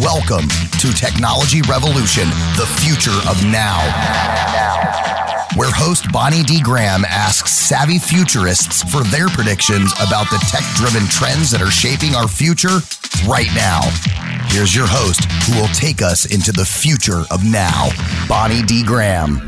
[0.00, 0.48] Welcome
[0.80, 3.78] to Technology Revolution, the future of now.
[5.54, 6.60] Where host Bonnie D.
[6.60, 12.16] Graham asks savvy futurists for their predictions about the tech driven trends that are shaping
[12.16, 12.80] our future
[13.24, 13.82] right now.
[14.48, 17.90] Here's your host who will take us into the future of now,
[18.28, 18.82] Bonnie D.
[18.82, 19.46] Graham.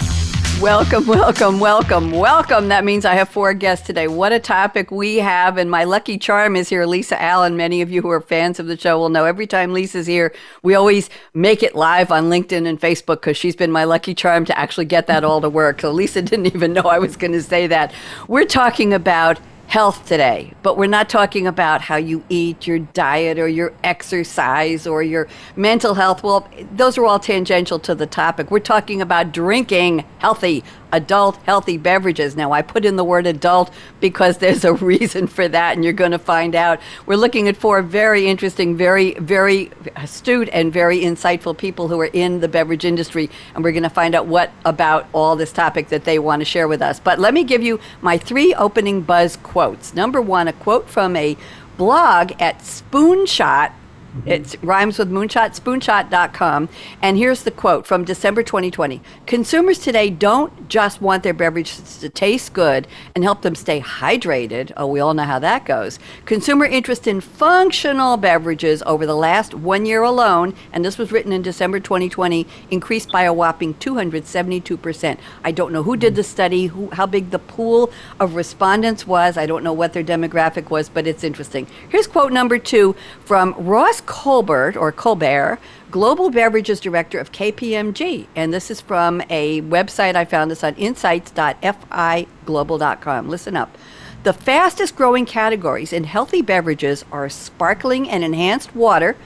[0.61, 2.69] Welcome, welcome, welcome, welcome.
[2.69, 4.09] That means I have four guests today.
[4.09, 5.59] What a topic we have.
[5.59, 7.59] And my lucky charm is here, Lisa Allen.
[7.59, 10.33] Many of you who are fans of the show will know every time Lisa's here,
[10.63, 14.47] we always make it live on LinkedIn and Facebook because she's been my lucky charm
[14.47, 15.83] to actually get that all to work.
[15.83, 17.93] So Lisa didn't even know I was going to say that.
[18.27, 19.39] We're talking about
[19.69, 24.87] health today, but we're not talking about how you eat, your diet, or your exercise,
[24.87, 26.23] or your mental health.
[26.23, 28.51] Well, those are all tangential to the topic.
[28.51, 32.37] We're talking about drinking healthy, adult healthy beverages.
[32.37, 35.93] Now, I put in the word adult because there's a reason for that, and you're
[35.93, 36.81] going to find out.
[37.07, 42.11] We're looking at four very interesting, very, very astute, and very insightful people who are
[42.13, 45.89] in the beverage industry, and we're going to find out what about all this topic
[45.89, 47.01] that they want to share with us.
[47.01, 49.95] But let me give you my three opening buzz quotes.
[49.95, 51.37] Number one, a quote from a
[51.77, 53.73] blog at Spoonshot
[54.17, 54.29] Mm-hmm.
[54.29, 56.69] it rhymes with moonshot, spoonshot.com.
[57.03, 62.09] And here's the quote from December 2020 Consumers today don't just want their beverages to
[62.09, 64.73] taste good and help them stay hydrated.
[64.77, 65.99] Oh, we all know how that goes.
[66.25, 71.33] Consumer interest in functional beverages over the last one year alone, and this was written
[71.33, 75.19] in December 2020, increased by a whopping 272%.
[75.45, 79.37] I don't know who did the study, who, how big the pool of respondents was.
[79.37, 81.67] I don't know what their demographic was, but it's interesting.
[81.89, 85.59] Here's quote number two from Ross Colbert or Colbert,
[85.91, 88.29] Global Beverages Director of KPMG.
[88.35, 93.29] And this is from a website I found this on insights.figlobal.com.
[93.29, 93.77] Listen up.
[94.23, 99.17] The fastest growing categories in healthy beverages are sparkling and enhanced water.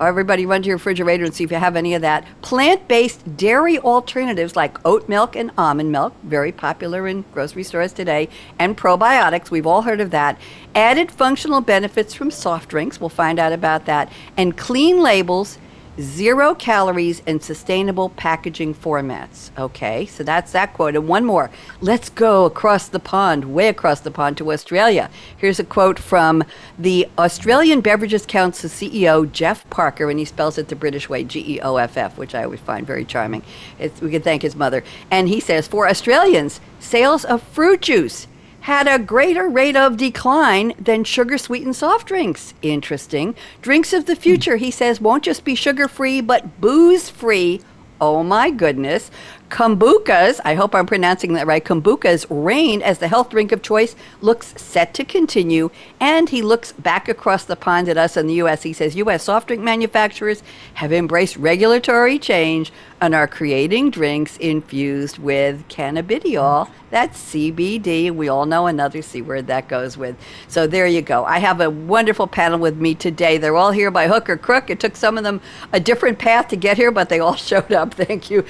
[0.00, 2.24] Everybody run to your refrigerator and see if you have any of that.
[2.42, 7.92] Plant based dairy alternatives like oat milk and almond milk, very popular in grocery stores
[7.92, 8.28] today,
[8.58, 10.38] and probiotics, we've all heard of that.
[10.74, 14.12] Added functional benefits from soft drinks, we'll find out about that.
[14.36, 15.58] And clean labels
[16.00, 19.50] zero calories and sustainable packaging formats.
[19.58, 20.94] Okay, so that's that quote.
[20.94, 21.50] And one more.
[21.80, 25.10] Let's go across the pond, way across the pond to Australia.
[25.36, 26.44] Here's a quote from
[26.78, 31.56] the Australian Beverages Council CEO, Geoff Parker, and he spells it the British way, G
[31.56, 33.42] E O F F, which I always find very charming.
[33.78, 34.84] It's, we can thank his mother.
[35.10, 38.26] And he says, for Australians, sales of fruit juice
[38.68, 42.52] had a greater rate of decline than sugar sweetened soft drinks.
[42.60, 43.34] Interesting.
[43.62, 47.62] Drinks of the future, he says, won't just be sugar free, but booze free.
[47.98, 49.10] Oh my goodness.
[49.48, 53.96] Kombuchas, I hope I'm pronouncing that right, Kombuchas reign as the health drink of choice,
[54.20, 55.70] looks set to continue.
[55.98, 58.64] And he looks back across the pond at us in the U.S.
[58.64, 59.22] He says U.S.
[59.22, 60.42] soft drink manufacturers
[60.74, 62.70] have embraced regulatory change
[63.00, 68.10] and are creating drinks infused with cannabidiol that's CBD.
[68.10, 70.16] We all know another C word that goes with.
[70.46, 71.24] So there you go.
[71.24, 73.36] I have a wonderful panel with me today.
[73.36, 74.70] They're all here by hook or crook.
[74.70, 75.40] It took some of them
[75.72, 77.94] a different path to get here, but they all showed up.
[77.94, 78.44] Thank you.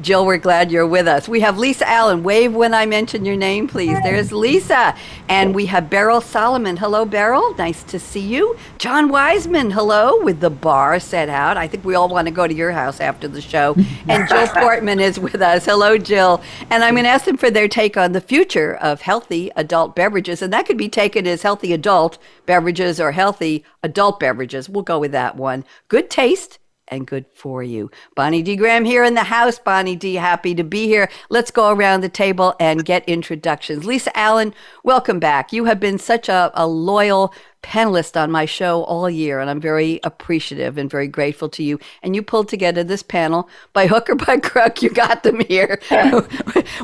[0.00, 1.28] Jill, we're glad you're with us.
[1.28, 2.22] We have Lisa Allen.
[2.22, 3.98] Wave when I mention your name, please.
[4.02, 4.96] There's Lisa.
[5.28, 6.78] And we have Beryl Solomon.
[6.78, 7.54] Hello, Beryl.
[7.56, 8.56] Nice to see you.
[8.78, 11.56] John Wiseman, hello, with the bar set out.
[11.56, 13.76] I think we all want to go to your house after the show.
[14.08, 15.64] And Jill Portman is with us.
[15.64, 16.42] Hello, Jill.
[16.68, 19.96] And I'm going to ask them for their take on the future of healthy adult
[19.96, 24.68] beverages, and that could be taken as healthy adult beverages or healthy adult beverages.
[24.68, 25.64] We'll go with that one.
[25.88, 26.58] Good taste
[26.88, 27.90] and good for you.
[28.14, 28.56] Bonnie D.
[28.56, 29.58] Graham here in the house.
[29.58, 30.14] Bonnie D.
[30.14, 31.08] Happy to be here.
[31.30, 33.84] Let's go around the table and get introductions.
[33.84, 35.52] Lisa Allen, welcome back.
[35.52, 37.32] You have been such a, a loyal
[37.64, 41.80] panelist on my show all year, and I'm very appreciative and very grateful to you.
[42.02, 44.82] And you pulled together this panel by hook or by crook.
[44.82, 45.80] You got them here.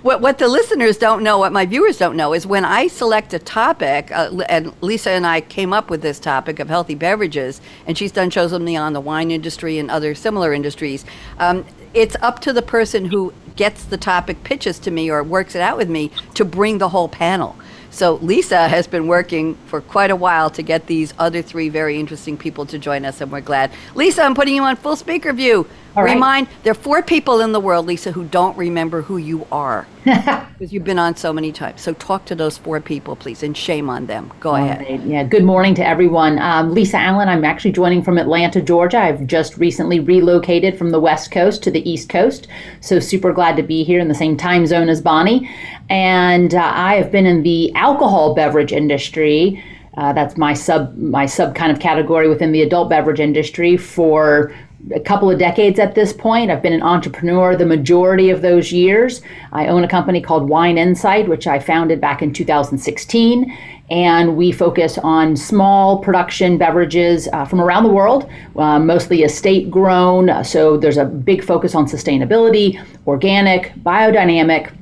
[0.02, 3.34] what, what the listeners don't know, what my viewers don't know, is when I select
[3.34, 7.60] a topic, uh, and Lisa and I came up with this topic of healthy beverages,
[7.86, 11.04] and she's done shows with me on the wine industry and other similar industries.
[11.38, 15.54] Um, it's up to the person who gets the topic, pitches to me, or works
[15.54, 17.56] it out with me to bring the whole panel.
[17.90, 21.98] So Lisa has been working for quite a while to get these other three very
[21.98, 23.72] interesting people to join us, and we're glad.
[23.94, 25.66] Lisa, I'm putting you on full speaker view.
[25.96, 26.62] All Remind right.
[26.62, 29.88] there are four people in the world, Lisa, who don't remember who you are.
[30.04, 31.82] because you've been on so many times.
[31.82, 34.32] So talk to those four people, please, and shame on them.
[34.40, 34.78] Go All ahead.
[34.88, 35.00] Right.
[35.02, 35.24] Yeah.
[35.24, 36.38] Good morning to everyone.
[36.38, 37.28] Um, Lisa Allen.
[37.28, 38.98] I'm actually joining from Atlanta, Georgia.
[38.98, 42.48] I've just recently relocated from the West Coast to the East Coast,
[42.80, 45.50] so super glad to be here in the same time zone as Bonnie.
[45.90, 49.62] And uh, I have been in the alcohol beverage industry.
[49.98, 54.54] Uh, that's my sub my sub kind of category within the adult beverage industry for
[54.94, 56.50] a couple of decades at this point.
[56.50, 59.22] I've been an entrepreneur the majority of those years.
[59.52, 63.56] I own a company called Wine Insight, which I founded back in 2016.
[63.90, 69.70] And we focus on small production beverages uh, from around the world, uh, mostly estate
[69.70, 70.44] grown.
[70.44, 74.72] So there's a big focus on sustainability, organic, biodynamic,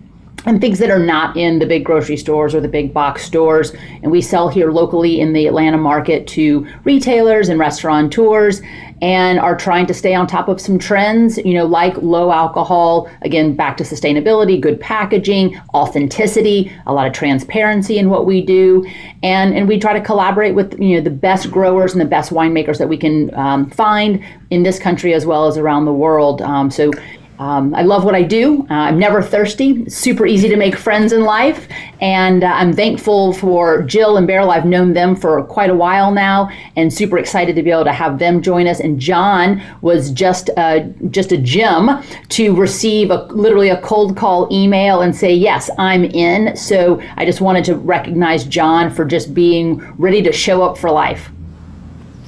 [0.46, 3.72] and things that are not in the big grocery stores or the big box stores.
[4.02, 8.62] And we sell here locally in the Atlanta market to retailers and restaurateurs
[9.00, 13.08] and are trying to stay on top of some trends, you know, like low alcohol,
[13.22, 18.84] again, back to sustainability, good packaging, authenticity, a lot of transparency in what we do.
[19.22, 22.32] And, and we try to collaborate with, you know, the best growers and the best
[22.32, 26.42] winemakers that we can um, find in this country as well as around the world.
[26.42, 26.90] Um, so
[27.38, 28.66] um, I love what I do.
[28.68, 29.88] Uh, I'm never thirsty.
[29.88, 31.68] super easy to make friends in life.
[32.00, 34.50] And uh, I'm thankful for Jill and Beryl.
[34.50, 37.92] I've known them for quite a while now and super excited to be able to
[37.92, 38.80] have them join us.
[38.80, 40.80] And John was just, uh,
[41.10, 46.04] just a gem to receive a, literally a cold call email and say, Yes, I'm
[46.04, 46.56] in.
[46.56, 50.90] So I just wanted to recognize John for just being ready to show up for
[50.90, 51.30] life.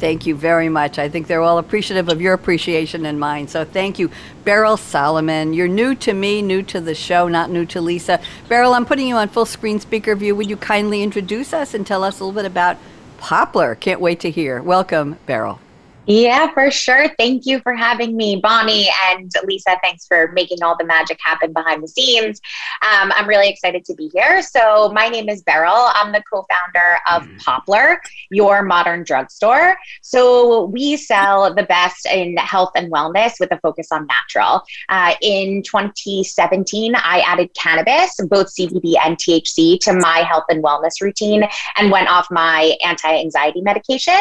[0.00, 0.98] Thank you very much.
[0.98, 3.48] I think they're all appreciative of your appreciation and mine.
[3.48, 4.10] So thank you,
[4.44, 5.52] Beryl Solomon.
[5.52, 8.18] You're new to me, new to the show, not new to Lisa.
[8.48, 10.34] Beryl, I'm putting you on full screen speaker view.
[10.34, 12.78] Would you kindly introduce us and tell us a little bit about
[13.18, 13.74] Poplar?
[13.74, 14.62] Can't wait to hear.
[14.62, 15.60] Welcome, Beryl.
[16.10, 17.08] Yeah, for sure.
[17.18, 19.76] Thank you for having me, Bonnie and Lisa.
[19.80, 22.40] Thanks for making all the magic happen behind the scenes.
[22.82, 24.42] Um, I'm really excited to be here.
[24.42, 25.72] So, my name is Beryl.
[25.72, 27.38] I'm the co founder of mm.
[27.44, 29.76] Poplar, your modern drugstore.
[30.02, 34.64] So, we sell the best in health and wellness with a focus on natural.
[34.88, 41.00] Uh, in 2017, I added cannabis, both CBD and THC, to my health and wellness
[41.00, 41.44] routine
[41.76, 44.20] and went off my anti anxiety medication.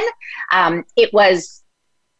[0.52, 1.64] Um, it was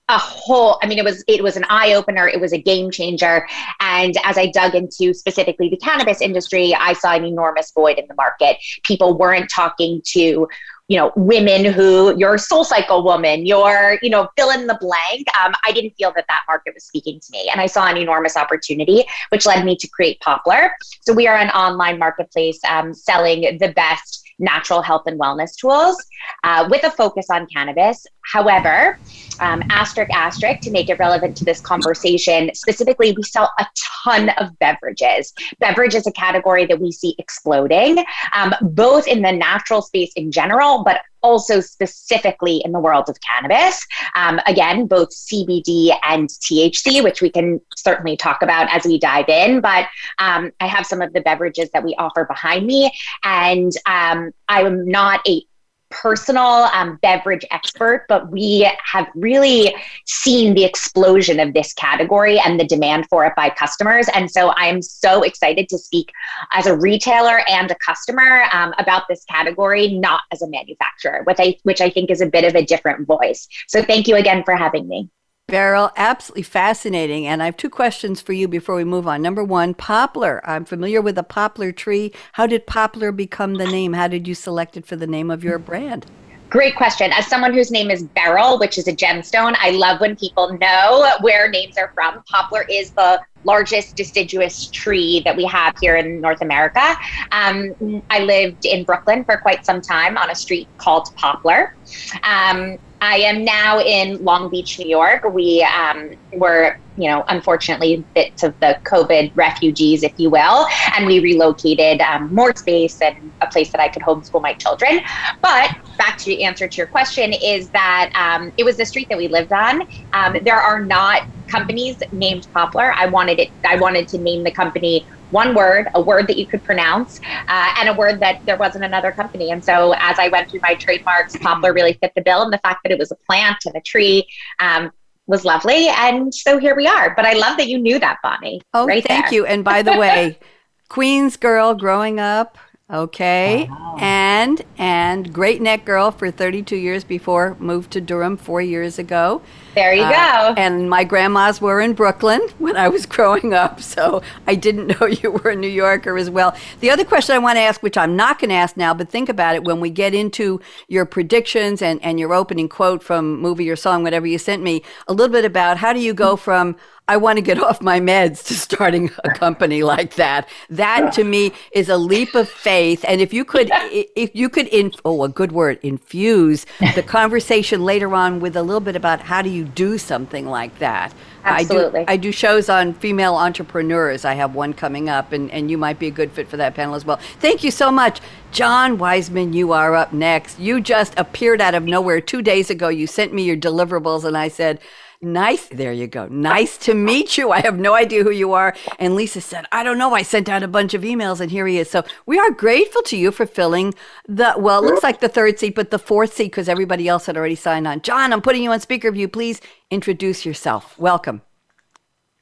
[0.10, 2.92] a whole i mean it was it was an eye opener it was a game
[2.92, 3.48] changer.
[3.80, 8.08] And as i dug into specifically the cannabis industry i saw an enormous void in
[8.08, 8.58] the market.
[8.84, 10.48] People weren't talking to
[10.90, 13.46] you know women who your SoulCycle woman.
[13.46, 15.28] Your you know fill in the blank.
[15.42, 17.48] Um, i didn't feel that that market was speaking to me.
[17.52, 20.72] And i saw an enormous opportunity which led me to create poplar.
[21.02, 25.98] So we are an online marketplace um, selling the best natural health and wellness tools
[26.44, 28.06] uh, with a focus on cannabis.
[28.32, 29.00] However,
[29.40, 33.66] um, asterisk, asterisk, to make it relevant to this conversation, specifically, we sell a
[34.04, 35.34] ton of beverages.
[35.60, 38.04] Beverage is a category that we see exploding,
[38.34, 43.18] um, both in the natural space in general, but also specifically in the world of
[43.22, 43.86] cannabis.
[44.16, 49.28] Um, again, both CBD and THC, which we can certainly talk about as we dive
[49.28, 49.60] in.
[49.60, 49.88] But
[50.20, 52.92] um, I have some of the beverages that we offer behind me,
[53.24, 55.44] and um, I am not a
[55.90, 59.76] personal um, beverage expert, but we have really
[60.06, 64.08] seen the explosion of this category and the demand for it by customers.
[64.14, 66.12] And so I'm so excited to speak
[66.52, 71.38] as a retailer and a customer um, about this category, not as a manufacturer, which
[71.40, 73.48] I, which I think is a bit of a different voice.
[73.68, 75.10] So thank you again for having me.
[75.50, 77.26] Beryl, absolutely fascinating.
[77.26, 79.22] And I have two questions for you before we move on.
[79.22, 80.42] Number one, poplar.
[80.48, 82.14] I'm familiar with the poplar tree.
[82.34, 83.94] How did poplar become the name?
[83.94, 86.06] How did you select it for the name of your brand?
[86.50, 87.12] Great question.
[87.14, 91.08] As someone whose name is Beryl, which is a gemstone, I love when people know
[91.22, 92.24] where names are from.
[92.24, 96.96] Poplar is the largest deciduous tree that we have here in North America.
[97.32, 101.76] Um, I lived in Brooklyn for quite some time on a street called Poplar.
[102.24, 105.24] Um, I am now in Long Beach, New York.
[105.32, 111.06] We um, were, you know, unfortunately bits of the COVID refugees, if you will, and
[111.06, 115.00] we relocated um, more space and a place that I could homeschool my children.
[115.42, 119.08] But back to the answer to your question is that um, it was the street
[119.10, 119.82] that we lived on.
[120.14, 122.94] Um, there are not companies named Poplar.
[122.98, 123.50] I wanted it.
[123.68, 127.74] I wanted to name the company one word, a word that you could pronounce, uh,
[127.78, 129.52] and a word that there wasn't another company.
[129.52, 132.42] And so as I went through my trademarks, poplar really fit the bill.
[132.42, 134.28] And the fact that it was a plant and a tree
[134.60, 134.92] um,
[135.28, 135.88] was lovely.
[135.90, 137.14] And so here we are.
[137.16, 138.62] But I love that you knew that, Bonnie.
[138.74, 139.34] Oh, right thank there.
[139.34, 139.46] you.
[139.46, 140.40] And by the way,
[140.90, 142.58] Queens girl growing up,
[142.92, 143.68] Okay.
[143.70, 143.98] Wow.
[144.00, 149.44] And and Great Neck Girl for 32 years before moved to Durham 4 years ago.
[149.76, 150.54] There you uh, go.
[150.58, 155.08] And my grandmas were in Brooklyn when I was growing up, so I didn't know
[155.22, 156.56] you were a New Yorker as well.
[156.80, 159.10] The other question I want to ask, which I'm not going to ask now, but
[159.10, 163.40] think about it when we get into your predictions and, and your opening quote from
[163.40, 166.36] movie or song, whatever you sent me, a little bit about how do you go
[166.36, 166.76] from
[167.10, 170.48] I want to get off my meds to starting a company like that.
[170.70, 173.04] That to me is a leap of faith.
[173.08, 177.84] And if you could, if you could, in, oh, a good word, infuse the conversation
[177.84, 181.14] later on with a little bit about how do you do something like that.
[181.44, 182.02] Absolutely.
[182.02, 184.26] I do, I do shows on female entrepreneurs.
[184.26, 186.76] I have one coming up, and, and you might be a good fit for that
[186.76, 187.18] panel as well.
[187.40, 188.20] Thank you so much.
[188.52, 190.60] John Wiseman, you are up next.
[190.60, 192.90] You just appeared out of nowhere two days ago.
[192.90, 194.80] You sent me your deliverables, and I said,
[195.22, 195.68] Nice.
[195.68, 196.28] There you go.
[196.28, 197.52] Nice to meet you.
[197.52, 198.74] I have no idea who you are.
[199.00, 200.14] And Lisa said, I don't know.
[200.14, 201.90] I sent out a bunch of emails and here he is.
[201.90, 203.94] So we are grateful to you for filling
[204.30, 207.26] the, well, it looks like the third seat, but the fourth seat because everybody else
[207.26, 208.02] had already signed on.
[208.02, 209.28] John, I'm putting you on speaker view.
[209.28, 209.60] Please
[209.92, 210.98] introduce yourself.
[210.98, 211.42] Welcome.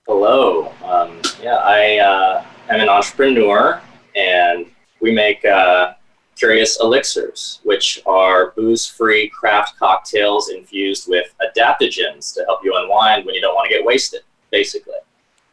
[0.05, 0.71] Hello.
[0.83, 3.81] Um, yeah, I uh, am an entrepreneur
[4.15, 4.67] and
[4.99, 5.93] we make uh,
[6.37, 13.25] Curious Elixirs, which are booze free craft cocktails infused with adaptogens to help you unwind
[13.25, 14.93] when you don't want to get wasted, basically.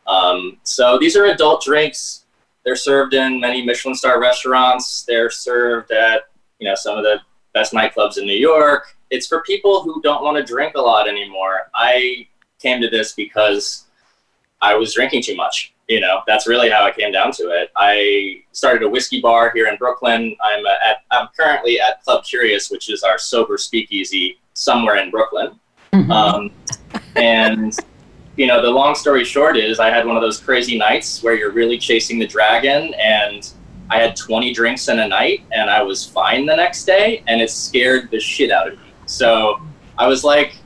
[0.07, 2.25] Um, so these are adult drinks.
[2.65, 5.05] They're served in many Michelin star restaurants.
[5.05, 6.25] They're served at
[6.59, 7.21] you know some of the
[7.53, 8.97] best nightclubs in New York.
[9.11, 11.71] It's for people who don't want to drink a lot anymore.
[11.75, 12.27] I
[12.59, 13.85] came to this because
[14.61, 17.71] I was drinking too much you know that's really how it came down to it
[17.77, 22.71] i started a whiskey bar here in brooklyn i'm at i'm currently at club curious
[22.71, 25.59] which is our sober speakeasy somewhere in brooklyn
[25.93, 26.11] mm-hmm.
[26.11, 26.51] um,
[27.17, 27.77] and
[28.37, 31.35] you know the long story short is i had one of those crazy nights where
[31.35, 33.53] you're really chasing the dragon and
[33.91, 37.41] i had 20 drinks in a night and i was fine the next day and
[37.43, 39.61] it scared the shit out of me so
[39.99, 40.57] i was like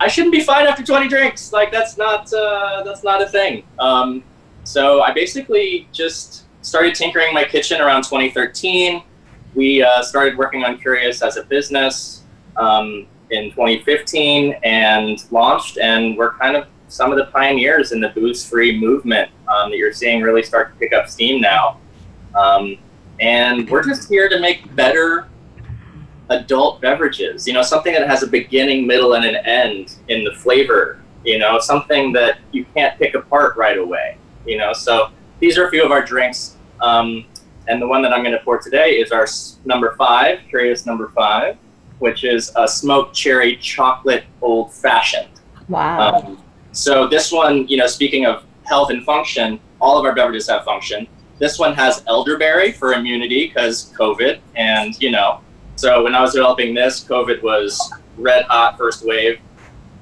[0.00, 1.52] I shouldn't be fine after 20 drinks.
[1.52, 3.62] Like that's not uh, that's not a thing.
[3.78, 4.24] Um,
[4.64, 9.02] so I basically just started tinkering my kitchen around 2013.
[9.54, 12.22] We uh, started working on Curious as a business
[12.56, 18.08] um, in 2015 and launched, and we're kind of some of the pioneers in the
[18.10, 21.78] booze-free movement um, that you're seeing really start to pick up steam now.
[22.34, 22.78] Um,
[23.20, 25.28] and we're just here to make better
[26.30, 27.46] adult beverages.
[27.46, 31.02] You know, something that has a beginning, middle, and an end in the flavor.
[31.24, 34.72] You know, something that you can't pick apart right away you know.
[34.72, 35.10] So
[35.40, 36.56] these are a few of our drinks.
[36.80, 37.26] Um,
[37.68, 39.26] and the one that I'm going to pour today is our
[39.64, 41.56] number five, Curious number five,
[41.98, 45.28] which is a smoked cherry chocolate old fashioned.
[45.68, 46.12] Wow.
[46.12, 50.48] Um, so this one, you know, speaking of health and function, all of our beverages
[50.48, 51.06] have function.
[51.38, 55.40] This one has elderberry for immunity because COVID, and you know,
[55.76, 59.40] so when I was developing this, COVID was red hot first wave.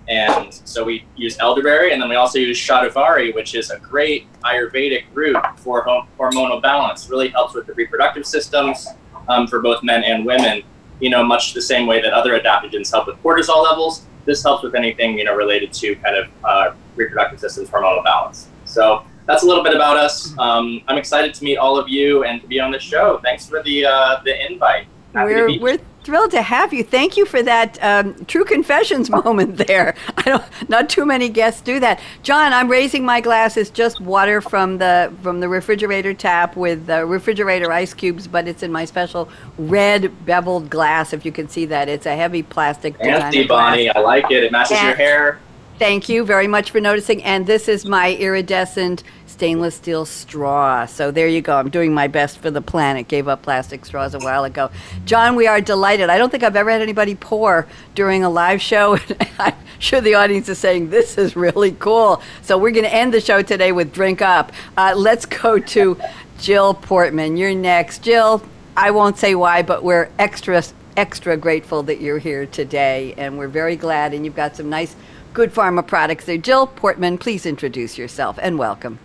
[0.09, 4.27] And so we use elderberry, and then we also use shatavari, which is a great
[4.43, 5.85] Ayurvedic root for
[6.19, 7.09] hormonal balance.
[7.09, 8.87] Really helps with the reproductive systems
[9.29, 10.63] um, for both men and women.
[11.01, 14.07] You know, much the same way that other adaptogens help with cortisol levels.
[14.25, 18.49] This helps with anything you know related to kind of uh, reproductive systems, hormonal balance.
[18.65, 20.37] So that's a little bit about us.
[20.39, 23.19] Um, I'm excited to meet all of you and to be on the show.
[23.23, 24.87] Thanks for the uh, the invite.
[25.15, 26.85] Happy we're, we're thrilled to have you.
[26.85, 29.95] Thank you for that um, true confessions moment there.
[30.17, 32.01] I don't, not too many guests do that.
[32.23, 33.57] John, I'm raising my glass.
[33.57, 38.49] It's just water from the from the refrigerator tap with uh, refrigerator ice cubes, but
[38.49, 39.29] it's in my special
[39.59, 41.13] red beveled glass.
[41.13, 42.97] If you can see that, it's a heavy plastic.
[42.97, 43.91] Fancy, Bonnie.
[43.91, 44.45] I like it.
[44.45, 45.39] It matches and your hair.
[45.79, 47.25] Thank you very much for noticing.
[47.25, 49.03] And this is my iridescent
[49.43, 50.87] stainless steel straw.
[50.87, 51.57] So there you go.
[51.57, 53.09] I'm doing my best for the planet.
[53.09, 54.71] Gave up plastic straws a while ago.
[55.05, 56.11] John, we are delighted.
[56.11, 58.99] I don't think I've ever had anybody pour during a live show.
[59.41, 62.23] I'm sure the audience is saying this is really cool.
[62.43, 64.53] So we're going to end the show today with Drink Up.
[64.77, 66.01] Uh, let's go to
[66.39, 67.37] Jill Portman.
[67.37, 68.05] You're next.
[68.05, 68.45] Jill,
[68.77, 70.63] I won't say why, but we're extra
[70.97, 74.15] extra grateful that you're here today, and we're very glad.
[74.15, 74.95] And you've got some nice,
[75.35, 76.39] good pharma products there.
[76.39, 79.01] Jill Portman, please introduce yourself and welcome.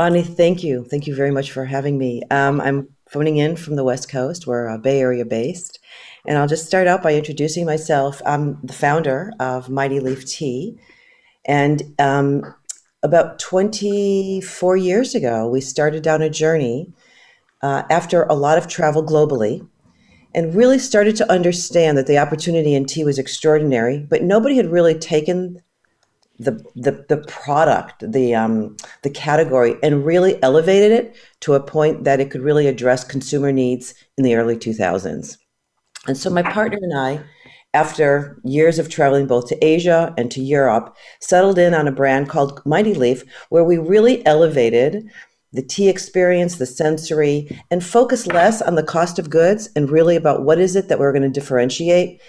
[0.00, 0.82] Bonnie, thank you.
[0.82, 2.22] Thank you very much for having me.
[2.30, 4.46] Um, I'm phoning in from the West Coast.
[4.46, 5.78] We're uh, Bay Area based.
[6.26, 8.22] And I'll just start out by introducing myself.
[8.24, 10.78] I'm the founder of Mighty Leaf Tea.
[11.44, 12.54] And um,
[13.02, 16.94] about 24 years ago, we started down a journey
[17.60, 19.68] uh, after a lot of travel globally
[20.34, 24.72] and really started to understand that the opportunity in tea was extraordinary, but nobody had
[24.72, 25.60] really taken
[26.40, 32.04] the the, the product, the um, the category, and really elevated it to a point
[32.04, 35.36] that it could really address consumer needs in the early 2000s.
[36.06, 37.20] And so my partner and I,
[37.74, 42.30] after years of traveling both to Asia and to Europe, settled in on a brand
[42.30, 45.04] called Mighty Leaf, where we really elevated
[45.52, 50.16] the tea experience, the sensory, and focus less on the cost of goods and really
[50.16, 52.20] about what is it that we're going to differentiate.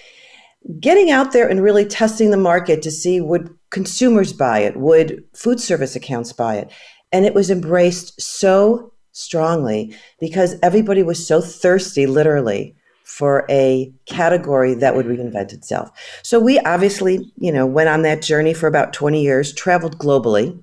[0.79, 5.23] Getting out there and really testing the market to see would consumers buy it, would
[5.33, 6.71] food service accounts buy it.
[7.11, 14.73] And it was embraced so strongly because everybody was so thirsty, literally, for a category
[14.75, 15.89] that would reinvent itself.
[16.23, 20.61] So we obviously, you know, went on that journey for about 20 years, traveled globally,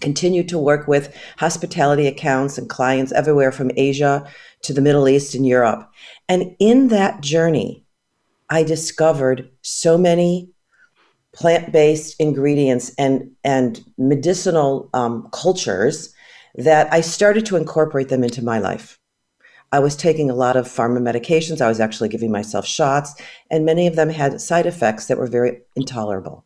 [0.00, 4.24] continued to work with hospitality accounts and clients everywhere from Asia
[4.62, 5.90] to the Middle East and Europe.
[6.28, 7.84] And in that journey,
[8.48, 10.50] I discovered so many
[11.36, 16.12] plant-based ingredients and and medicinal um, cultures
[16.56, 18.98] that I started to incorporate them into my life.
[19.72, 21.60] I was taking a lot of pharma medications.
[21.60, 23.14] I was actually giving myself shots,
[23.50, 26.44] and many of them had side effects that were very intolerable.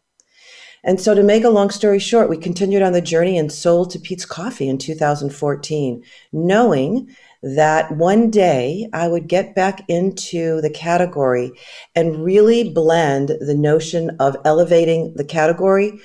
[0.83, 3.91] And so, to make a long story short, we continued on the journey and sold
[3.91, 10.71] to Peet's Coffee in 2014, knowing that one day I would get back into the
[10.71, 11.53] category
[11.95, 15.99] and really blend the notion of elevating the category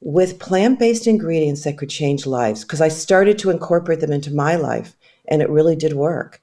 [0.00, 2.62] with plant based ingredients that could change lives.
[2.62, 4.96] Because I started to incorporate them into my life,
[5.28, 6.42] and it really did work.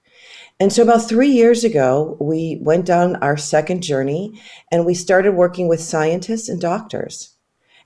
[0.59, 4.39] And so, about three years ago, we went down our second journey
[4.71, 7.37] and we started working with scientists and doctors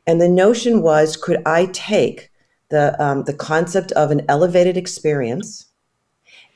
[0.07, 2.29] and the notion was could I take
[2.69, 5.67] the, um, the concept of an elevated experience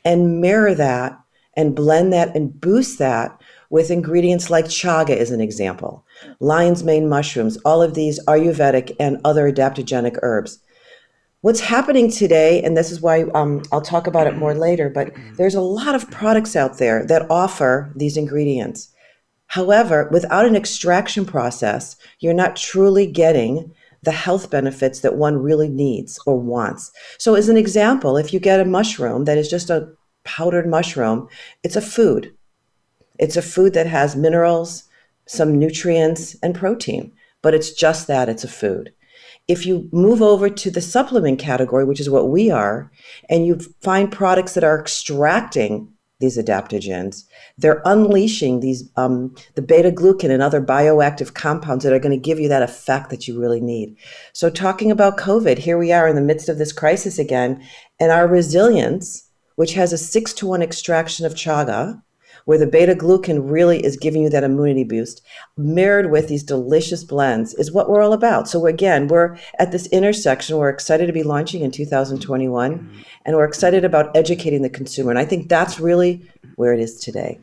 [0.05, 1.19] and mirror that
[1.57, 6.05] and blend that and boost that with ingredients like chaga as an example,
[6.39, 10.59] lion's mane mushrooms, all of these Ayurvedic and other adaptogenic herbs.
[11.41, 15.12] What's happening today, and this is why um, I'll talk about it more later, but
[15.38, 18.91] there's a lot of products out there that offer these ingredients.
[19.47, 23.71] However, without an extraction process, you're not truly getting
[24.05, 26.91] the health benefits that one really needs or wants.
[27.17, 29.89] So, as an example, if you get a mushroom that is just a
[30.24, 31.27] powdered mushroom,
[31.63, 32.33] it's a food.
[33.19, 34.83] It's a food that has minerals,
[35.27, 38.93] some nutrients, and protein, but it's just that it's a food.
[39.47, 42.91] If you move over to the supplement category, which is what we are,
[43.29, 47.23] and you find products that are extracting these adaptogens.
[47.57, 52.29] They're unleashing these um, the beta glucan and other bioactive compounds that are going to
[52.29, 53.97] give you that effect that you really need.
[54.33, 57.61] So, talking about COVID, here we are in the midst of this crisis again,
[57.99, 62.01] and our resilience, which has a six to one extraction of chaga,
[62.46, 65.22] where the beta glucan really is giving you that immunity boost,
[65.58, 68.48] mirrored with these delicious blends, is what we're all about.
[68.48, 70.58] So, again, we're at this intersection.
[70.58, 73.01] We're excited to be launching in 2021, mm-hmm.
[73.25, 75.10] and we're excited about educating the consumer.
[75.10, 77.40] And I think that's really where it is today.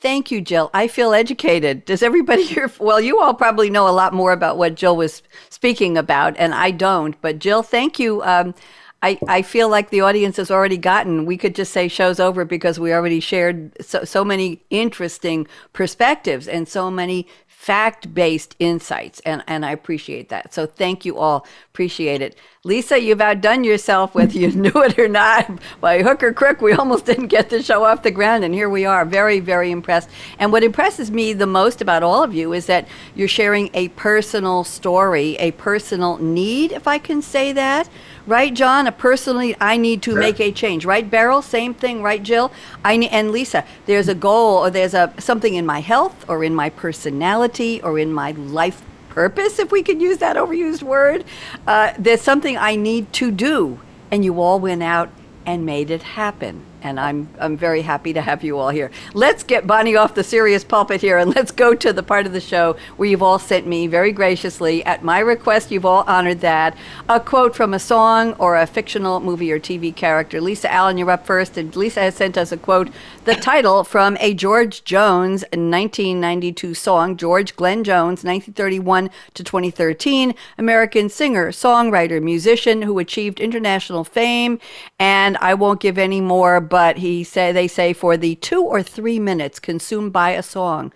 [0.00, 0.70] Thank you, Jill.
[0.72, 1.84] I feel educated.
[1.84, 2.70] Does everybody here?
[2.78, 6.54] Well, you all probably know a lot more about what Jill was speaking about, and
[6.54, 7.20] I don't.
[7.20, 8.22] But Jill, thank you.
[8.22, 8.54] Um,
[9.02, 12.44] I, I feel like the audience has already gotten, we could just say show's over
[12.44, 19.20] because we already shared so, so many interesting perspectives and so many fact based insights.
[19.20, 20.52] And, and I appreciate that.
[20.52, 21.46] So thank you all.
[21.72, 22.36] Appreciate it.
[22.64, 25.50] Lisa, you've outdone yourself whether you knew it or not.
[25.80, 28.44] By hook or crook, we almost didn't get the show off the ground.
[28.44, 30.10] And here we are, very, very impressed.
[30.38, 33.88] And what impresses me the most about all of you is that you're sharing a
[33.88, 37.88] personal story, a personal need, if I can say that
[38.30, 38.86] right, John?
[38.86, 40.20] A personally, I need to sure.
[40.20, 41.42] make a change, right, Beryl?
[41.42, 42.52] Same thing, right, Jill?
[42.84, 43.64] I ne- and Lisa.
[43.86, 47.98] There's a goal, or there's a something in my health, or in my personality, or
[47.98, 51.24] in my life purpose, if we could use that overused word.
[51.66, 55.10] Uh, there's something I need to do, and you all went out
[55.44, 58.90] and made it happen and I'm I'm very happy to have you all here.
[59.14, 62.32] Let's get Bonnie off the serious pulpit here and let's go to the part of
[62.32, 66.40] the show where you've all sent me very graciously at my request you've all honored
[66.40, 66.76] that
[67.08, 70.40] a quote from a song or a fictional movie or TV character.
[70.40, 72.88] Lisa Allen, you're up first and Lisa has sent us a quote
[73.24, 81.10] the title from a George Jones 1992 song, George Glenn Jones 1931 to 2013, American
[81.10, 84.58] singer, songwriter, musician who achieved international fame.
[84.98, 88.82] And I won't give any more but he say they say for the two or
[88.82, 90.90] three minutes consumed by a song,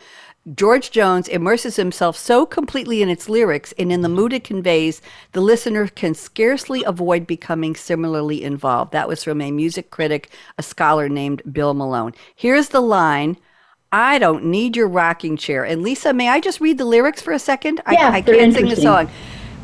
[0.52, 5.00] George Jones immerses himself so completely in its lyrics and in the mood it conveys,
[5.33, 8.92] the listener can scarcely avoid becoming similarly involved.
[8.92, 12.12] That was from a music critic, a scholar named Bill Malone.
[12.35, 13.38] Here's the line
[13.90, 15.64] I don't need your rocking chair.
[15.64, 17.80] And Lisa, may I just read the lyrics for a second?
[17.90, 19.09] Yeah, I, I can't sing the song.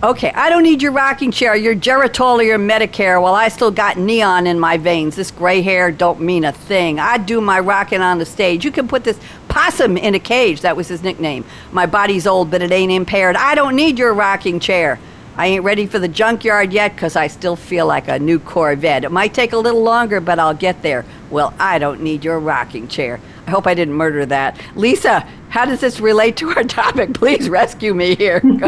[0.03, 3.23] Okay, I don't need your rocking chair, your Geritol or your Medicare.
[3.23, 5.15] Well, I still got neon in my veins.
[5.15, 6.99] This gray hair don't mean a thing.
[6.99, 8.65] I do my rocking on the stage.
[8.65, 10.63] You can put this possum in a cage.
[10.63, 11.45] That was his nickname.
[11.71, 13.37] My body's old, but it ain't impaired.
[13.37, 14.99] I don't need your rocking chair.
[15.37, 19.05] I ain't ready for the junkyard yet because I still feel like a new Corvette.
[19.05, 21.05] It might take a little longer, but I'll get there.
[21.29, 23.21] Well, I don't need your rocking chair.
[23.47, 24.59] I hope I didn't murder that.
[24.75, 27.13] Lisa, how does this relate to our topic?
[27.15, 28.41] Please rescue me here.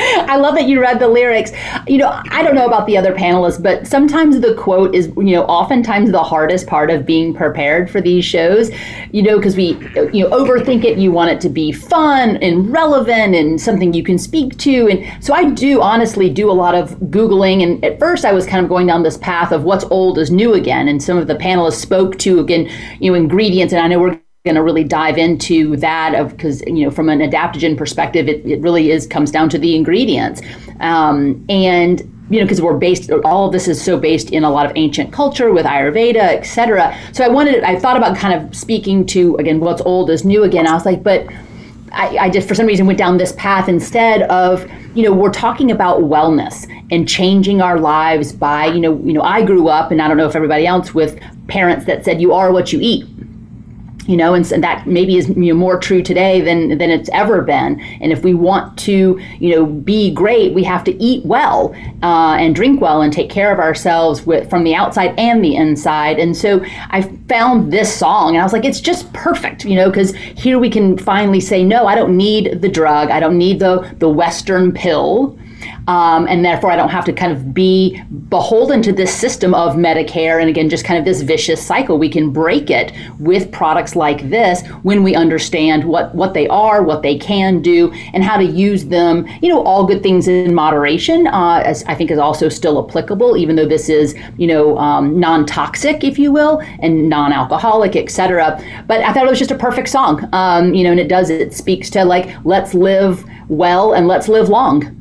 [0.00, 1.52] I love that you read the lyrics.
[1.86, 5.34] You know, I don't know about the other panelists, but sometimes the quote is, you
[5.36, 8.70] know, oftentimes the hardest part of being prepared for these shows,
[9.12, 9.78] you know, because we,
[10.12, 10.98] you know, overthink it.
[10.98, 14.88] You want it to be fun and relevant and something you can speak to.
[14.88, 17.62] And so I do honestly do a lot of Googling.
[17.62, 20.30] And at first I was kind of going down this path of what's old is
[20.30, 20.88] new again.
[20.88, 23.74] And some of the panelists spoke to, again, you know, ingredients.
[23.74, 27.08] And I know we're going to really dive into that of because you know from
[27.08, 30.40] an adaptogen perspective it, it really is comes down to the ingredients.
[30.80, 34.50] Um, and you know because we're based all of this is so based in a
[34.50, 38.54] lot of ancient culture with ayurveda etc so i wanted i thought about kind of
[38.54, 40.66] speaking to again what's old is new again.
[40.66, 41.26] I was like but
[41.90, 45.30] I, I, just for some reason went down this path instead of you know we're
[45.32, 49.90] talking about wellness and changing our lives by you know you know I grew up
[49.90, 52.78] and I don't know if everybody else with parents that said you are what you
[52.82, 53.06] eat
[54.08, 57.10] you know, and, and that maybe is you know, more true today than than it's
[57.10, 57.78] ever been.
[58.00, 62.36] And if we want to, you know, be great, we have to eat well uh,
[62.40, 66.18] and drink well and take care of ourselves with from the outside and the inside.
[66.18, 69.90] And so I found this song, and I was like, it's just perfect, you know,
[69.90, 73.58] because here we can finally say, no, I don't need the drug, I don't need
[73.58, 75.38] the the Western pill.
[75.88, 79.74] Um, and therefore I don't have to kind of be beholden to this system of
[79.74, 81.98] Medicare and again just kind of this vicious cycle.
[81.98, 86.82] We can break it with products like this when we understand what what they are,
[86.82, 89.26] what they can do, and how to use them.
[89.40, 93.38] You know, all good things in moderation, uh, as I think is also still applicable,
[93.38, 98.62] even though this is you know um, non-toxic, if you will, and non-alcoholic, etc.
[98.86, 100.28] But I thought it was just a perfect song.
[100.34, 104.28] Um, you know, and it does it speaks to like let's live well and let's
[104.28, 104.97] live long.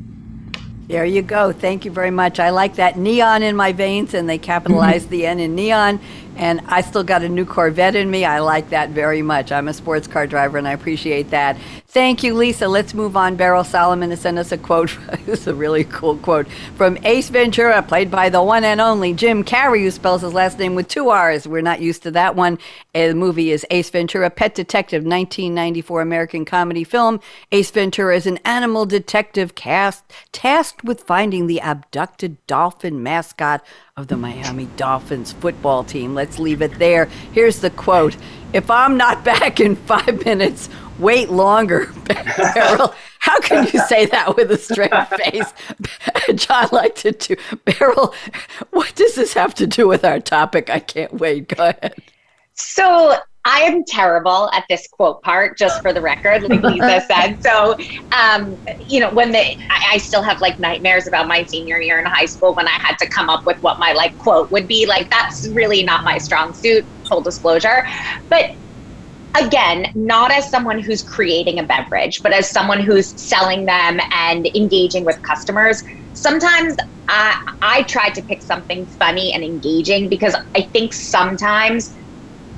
[0.88, 1.52] There you go.
[1.52, 2.40] Thank you very much.
[2.40, 6.00] I like that neon in my veins, and they capitalized the N in neon.
[6.38, 8.24] And I still got a new Corvette in me.
[8.24, 9.52] I like that very much.
[9.52, 11.58] I'm a sports car driver, and I appreciate that.
[11.88, 12.68] Thank you, Lisa.
[12.68, 13.36] Let's move on.
[13.36, 14.96] Beryl Solomon has sent us a quote.
[15.26, 19.14] this is a really cool quote from Ace Ventura, played by the one and only
[19.14, 21.48] Jim Carrey, who spells his last name with two R's.
[21.48, 22.60] We're not used to that one.
[22.94, 27.20] The movie is Ace Ventura, Pet Detective, 1994 American comedy film.
[27.52, 33.66] Ace Ventura is an animal detective cast tasked with finding the abducted dolphin mascot
[33.98, 36.14] of the Miami Dolphins football team.
[36.14, 37.06] Let's leave it there.
[37.34, 38.16] Here's the quote
[38.54, 41.92] If I'm not back in five minutes, wait longer.
[42.54, 45.52] Beryl, how can you say that with a straight face?
[46.46, 47.38] John liked it too.
[47.66, 48.14] Beryl,
[48.70, 50.70] what does this have to do with our topic?
[50.70, 51.48] I can't wait.
[51.50, 51.96] Go ahead.
[52.54, 57.38] So I am terrible at this quote part, just for the record, like Lisa said.
[57.42, 57.78] So,
[58.12, 61.98] um, you know, when the I, I, still have like nightmares about my senior year
[61.98, 64.68] in high school when I had to come up with what my like quote would
[64.68, 64.86] be.
[64.86, 66.86] Like that's really not my strong suit.
[67.08, 67.86] Full disclosure,
[68.30, 68.50] but
[69.40, 74.46] again, not as someone who's creating a beverage, but as someone who's selling them and
[74.56, 75.82] engaging with customers.
[76.12, 76.76] Sometimes
[77.08, 81.94] I, I try to pick something funny and engaging because I think sometimes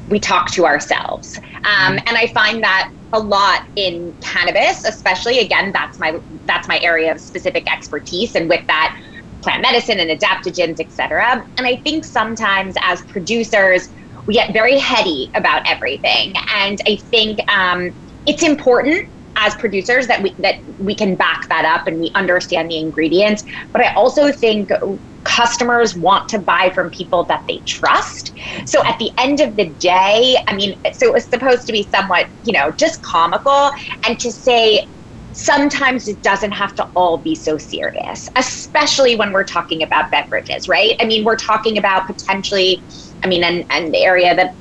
[0.10, 1.38] we talk to ourselves.
[1.66, 6.80] Um, and I find that a lot in cannabis, especially again, that's my that's my
[6.82, 8.36] area of specific expertise.
[8.36, 8.96] And with that,
[9.42, 11.44] plant medicine and adaptogens, et cetera.
[11.58, 13.88] And I think sometimes as producers,
[14.28, 16.34] we get very heady about everything.
[16.54, 17.94] And I think um,
[18.26, 22.70] it's important as producers that we that we can back that up and we understand
[22.70, 23.44] the ingredients.
[23.74, 24.70] But I also think
[25.26, 28.34] customers want to buy from people that they trust.
[28.66, 31.88] So at the end of the day, I mean, so it was supposed to be
[31.92, 33.72] somewhat, you know, just comical
[34.08, 34.86] and to say
[35.32, 40.68] sometimes it doesn't have to all be so serious, especially when we're talking about beverages,
[40.68, 40.96] right?
[41.00, 42.84] I mean, we're talking about potentially,
[43.24, 44.56] I mean, and, and the area that,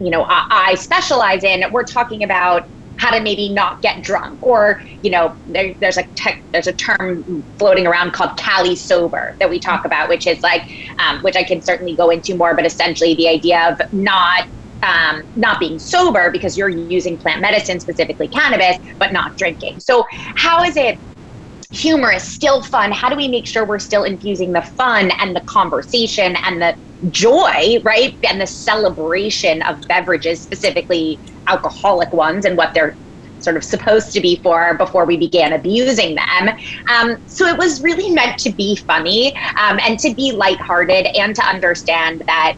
[0.00, 2.64] you know, I, I specialize in, we're talking about
[3.00, 6.72] how to maybe not get drunk or you know there, there's a tech, there's a
[6.74, 7.24] term
[7.58, 10.62] floating around called cali sober that we talk about which is like
[10.98, 14.44] um, which i can certainly go into more but essentially the idea of not
[14.82, 19.80] um, not being sober because you're using plant medicine specifically cannabis but not drinking.
[19.80, 20.04] So
[20.36, 20.98] how is it
[21.72, 22.92] humorous still fun?
[22.92, 26.76] How do we make sure we're still infusing the fun and the conversation and the
[27.10, 28.16] joy right?
[28.28, 32.96] And the celebration of beverages specifically alcoholic ones and what they're
[33.40, 36.54] sort of supposed to be for before we began abusing them.
[36.88, 41.34] Um, so it was really meant to be funny um, and to be lighthearted and
[41.34, 42.54] to understand that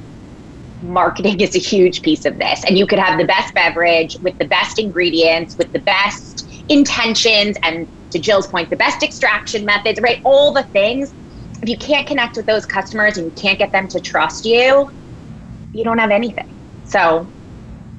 [0.80, 2.64] marketing is a huge piece of this.
[2.64, 7.56] And you could have the best beverage with the best ingredients, with the best intentions,
[7.62, 10.18] and to Jill's point, the best extraction methods, right?
[10.24, 11.14] All the things.
[11.62, 14.90] If you can't connect with those customers and you can't get them to trust you,
[15.72, 16.44] you don't have anything.
[16.82, 17.32] So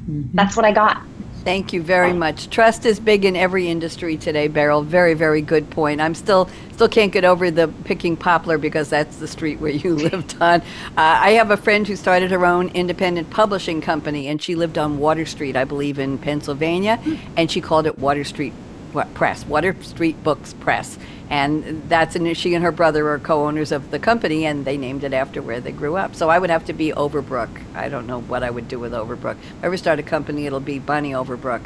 [0.10, 0.36] mm-hmm.
[0.36, 1.04] that's what I got.
[1.44, 2.50] Thank you very much.
[2.50, 4.82] Trust is big in every industry today, Beryl.
[4.82, 6.00] Very, very good point.
[6.00, 9.94] I'm still still can't get over the picking poplar because that's the street where you
[10.10, 10.62] lived on.
[10.62, 10.64] Uh,
[10.96, 15.00] I have a friend who started her own independent publishing company, and she lived on
[15.00, 16.98] Water Street, I believe, in Pennsylvania,
[17.36, 18.54] and she called it Water Street
[18.94, 20.98] What press, Water Street Books Press
[21.30, 25.04] and that's an she and her brother are co-owners of the company and they named
[25.04, 28.06] it after where they grew up so i would have to be overbrook i don't
[28.06, 30.78] know what i would do with overbrook if i ever start a company it'll be
[30.78, 31.66] bunny overbrook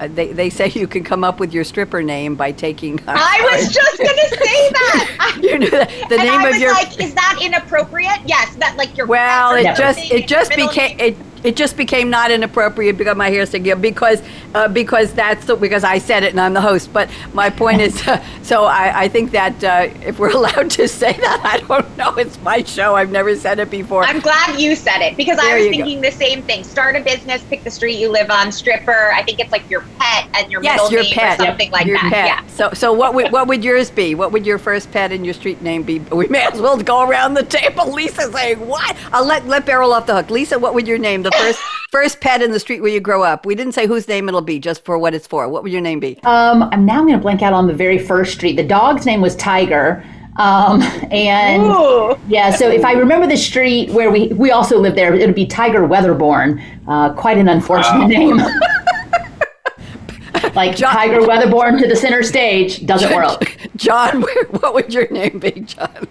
[0.00, 2.98] uh, they, they say you can come up with your stripper name by taking.
[3.00, 5.38] Uh, I was just gonna say that.
[5.42, 5.90] you that.
[6.08, 6.72] The and name I of your.
[6.72, 8.20] Like, is that inappropriate?
[8.24, 9.06] Yes, that like your.
[9.06, 13.44] Well, it just it just became it it just became not inappropriate because my hair
[13.46, 14.22] sticking because
[14.54, 16.92] uh, because that's the, because I said it and I'm the host.
[16.92, 20.88] But my point is, uh, so I, I think that uh, if we're allowed to
[20.88, 22.14] say that, I don't know.
[22.16, 22.94] It's my show.
[22.94, 24.04] I've never said it before.
[24.04, 26.10] I'm glad you said it because there I was thinking go.
[26.10, 26.64] the same thing.
[26.64, 29.12] Start a business, pick the street you live on, stripper.
[29.12, 31.40] I think it's like your pet and your yes, middle your name pet.
[31.40, 31.72] or something yep.
[31.72, 32.12] like your that.
[32.12, 32.26] Pet.
[32.26, 32.46] Yeah.
[32.48, 34.14] So so what would what would yours be?
[34.14, 35.98] What would your first pet and your street name be?
[35.98, 37.90] We may as well go around the table.
[37.92, 38.96] Lisa saying what?
[39.12, 40.30] I'll let let Beryl off the hook.
[40.30, 41.22] Lisa, what would your name?
[41.22, 43.44] The first first pet in the street where you grow up.
[43.44, 45.48] We didn't say whose name it'll be, just for what it's for.
[45.48, 46.18] What would your name be?
[46.24, 48.56] Um, I'm now going to blank out on the very first street.
[48.56, 50.04] The dog's name was Tiger.
[50.36, 50.80] Um,
[51.12, 52.16] and Ooh.
[52.26, 55.34] yeah, so if I remember the street where we we also lived there, it would
[55.34, 56.62] be Tiger Weatherborn.
[56.88, 58.06] Uh, quite an unfortunate wow.
[58.06, 58.38] name.
[60.54, 63.58] like John, Tiger Weatherborn to the center stage doesn't John, work.
[63.76, 64.22] John,
[64.60, 66.08] what would your name be, John?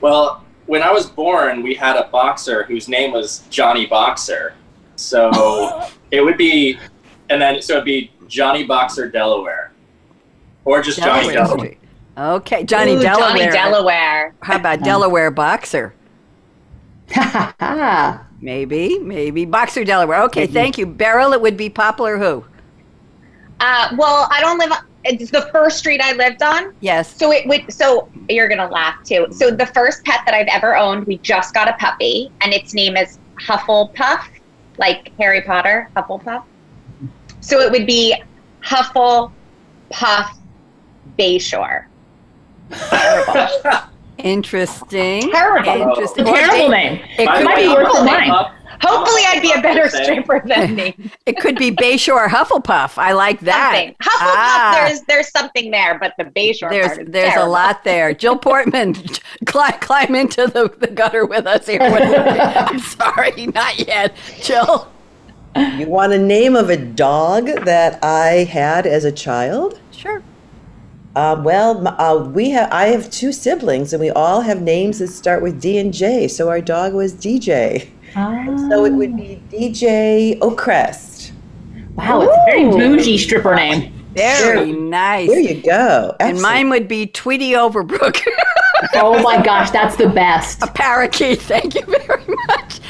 [0.00, 4.54] Well, when I was born, we had a boxer whose name was Johnny Boxer.
[4.94, 6.78] So it would be,
[7.28, 9.72] and then so it'd be Johnny Boxer Delaware,
[10.64, 11.74] or just Delaware Johnny Delaware.
[12.36, 13.50] Okay, Johnny Ooh, Delaware.
[13.50, 14.34] Johnny Delaware.
[14.42, 15.92] How about Delaware Boxer?
[18.40, 20.22] maybe, maybe Boxer Delaware.
[20.22, 21.32] Okay, thank you, Beryl.
[21.32, 22.44] It would be Poplar who?
[23.58, 24.70] Uh, well, I don't live.
[25.04, 26.74] It's the first street I lived on.
[26.80, 27.16] Yes.
[27.16, 27.72] So it would.
[27.72, 29.26] So you're gonna laugh too.
[29.30, 32.74] So the first pet that I've ever owned, we just got a puppy, and its
[32.74, 34.28] name is Hufflepuff
[34.78, 36.44] like Harry Potter, Hufflepuff.
[37.40, 38.14] So it would be
[38.62, 39.32] Hufflepuff
[41.18, 41.86] Bayshore.
[44.18, 45.30] Interesting.
[45.30, 45.90] Terrible.
[45.90, 46.24] Interesting.
[46.24, 47.00] Terrible name.
[47.18, 48.52] It could be worse than mine.
[48.82, 50.96] Hopefully, I'd be a better stripper than me.
[51.26, 52.96] it could be Bayshore Hufflepuff.
[52.98, 53.72] I like that.
[53.74, 53.94] Something.
[54.00, 54.36] Hufflepuff.
[54.36, 54.72] Ah.
[54.86, 57.48] There's there's something there, but the Bayshore there's part there's terrible.
[57.48, 58.14] a lot there.
[58.14, 58.94] Jill Portman,
[59.46, 61.80] climb, climb into the, the gutter with us here.
[61.82, 64.90] I'm sorry, not yet, Jill.
[65.56, 69.80] You want a name of a dog that I had as a child?
[69.90, 70.22] Sure.
[71.16, 72.70] Uh, well, uh, we have.
[72.72, 76.28] I have two siblings, and we all have names that start with D and J.
[76.28, 77.90] So our dog was DJ.
[78.16, 78.68] Oh.
[78.68, 81.32] So it would be DJ O'Crest.
[81.94, 83.92] Wow, it's a very bougie stripper name.
[84.14, 85.28] Very nice.
[85.28, 86.16] There you go.
[86.18, 86.20] Excellent.
[86.20, 88.20] And mine would be Tweety Overbrook.
[88.94, 90.62] oh my gosh, that's the best.
[90.62, 91.40] A parakeet.
[91.42, 92.80] Thank you very much.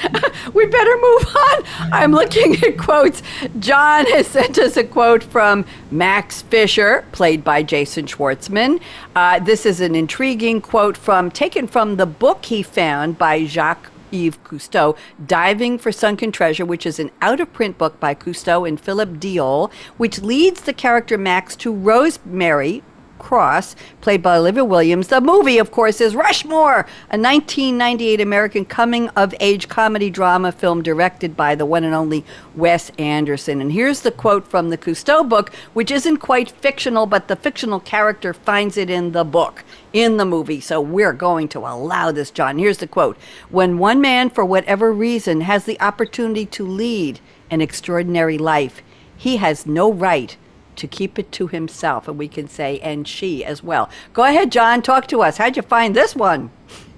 [0.54, 1.62] we better move on.
[1.92, 3.22] I'm looking at quotes.
[3.58, 8.80] John has sent us a quote from Max Fisher, played by Jason Schwartzman.
[9.14, 13.90] Uh, this is an intriguing quote from taken from the book he found by Jacques
[14.12, 18.66] Yves Cousteau, Diving for Sunken Treasure, which is an out of print book by Cousteau
[18.66, 22.82] and Philip Deol, which leads the character Max to Rosemary,
[23.20, 25.08] Cross, played by Olivia Williams.
[25.08, 26.80] The movie, of course, is Rushmore,
[27.10, 32.24] a 1998 American coming of age comedy drama film directed by the one and only
[32.56, 33.60] Wes Anderson.
[33.60, 37.78] And here's the quote from the Cousteau book, which isn't quite fictional, but the fictional
[37.78, 40.60] character finds it in the book, in the movie.
[40.60, 42.58] So we're going to allow this, John.
[42.58, 43.16] Here's the quote
[43.50, 48.82] When one man, for whatever reason, has the opportunity to lead an extraordinary life,
[49.16, 50.36] he has no right
[50.80, 52.08] to keep it to himself.
[52.08, 53.88] And we can say, and she as well.
[54.12, 55.36] Go ahead, John, talk to us.
[55.36, 56.50] How'd you find this one?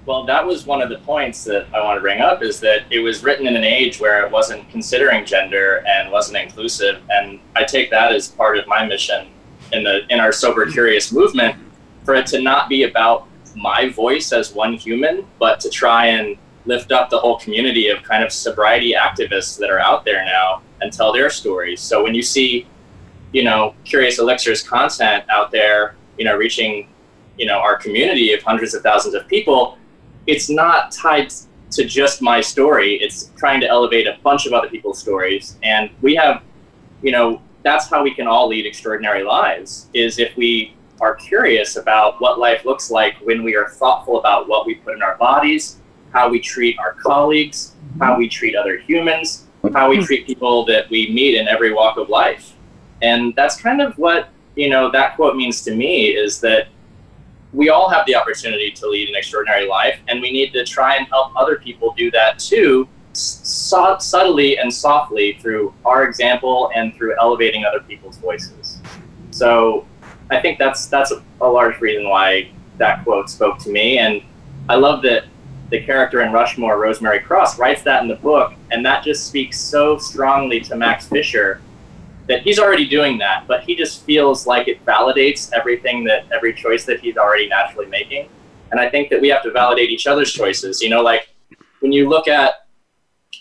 [0.05, 2.83] Well, that was one of the points that I want to bring up is that
[2.89, 7.01] it was written in an age where it wasn't considering gender and wasn't inclusive.
[7.09, 9.27] And I take that as part of my mission
[9.71, 11.55] in the in our sober curious movement
[12.03, 16.37] for it to not be about my voice as one human, but to try and
[16.65, 20.61] lift up the whole community of kind of sobriety activists that are out there now
[20.81, 21.79] and tell their stories.
[21.79, 22.67] So when you see,
[23.33, 26.87] you know, Curious Elixir's content out there, you know, reaching,
[27.37, 29.77] you know, our community of hundreds of thousands of people,
[30.27, 31.33] it's not tied
[31.71, 32.95] to just my story.
[32.95, 35.57] It's trying to elevate a bunch of other people's stories.
[35.63, 36.43] And we have,
[37.01, 41.75] you know, that's how we can all lead extraordinary lives is if we are curious
[41.75, 45.17] about what life looks like when we are thoughtful about what we put in our
[45.17, 45.77] bodies,
[46.11, 50.03] how we treat our colleagues, how we treat other humans, how we hmm.
[50.03, 52.52] treat people that we meet in every walk of life.
[53.03, 56.69] And that's kind of what, you know, that quote means to me is that
[57.51, 60.95] we all have the opportunity to lead an extraordinary life, and we need to try
[60.95, 66.95] and help other people do that too, so- subtly and softly through our example and
[66.95, 68.79] through elevating other people's voices.
[69.29, 69.85] So
[70.31, 74.23] I think that's that's a, a large reason why that quote spoke to me, and
[74.69, 75.25] I love that
[75.69, 79.59] the character in Rushmore, Rosemary Cross, writes that in the book, and that just speaks
[79.59, 81.61] so strongly to Max Fisher
[82.27, 86.53] that he's already doing that, but he just feels like it validates everything that every
[86.53, 88.29] choice that he's already naturally making.
[88.71, 90.81] And I think that we have to validate each other's choices.
[90.81, 91.29] You know, like
[91.81, 92.65] when you look at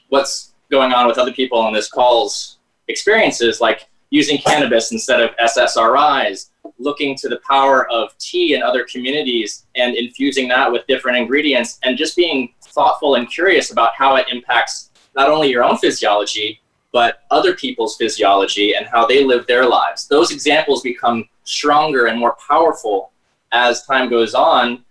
[0.09, 5.31] what's going on with other people on this call's experiences, like using cannabis instead of
[5.37, 11.17] SSRIs, looking to the power of tea in other communities and infusing that with different
[11.17, 15.77] ingredients, and just being thoughtful and curious about how it impacts not only your own
[15.79, 16.61] physiology,
[16.93, 20.07] but other people's physiology and how they live their lives.
[20.07, 23.13] Those examples become stronger and more powerful
[23.51, 24.85] as time goes on,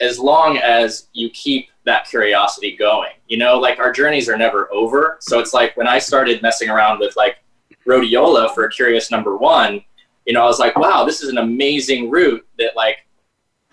[0.00, 3.10] as long as you keep that curiosity going.
[3.26, 5.18] You know, like our journeys are never over.
[5.20, 7.38] So it's like when I started messing around with like
[7.86, 9.82] rhodiola for Curious Number One,
[10.26, 13.06] you know, I was like, wow, this is an amazing root that like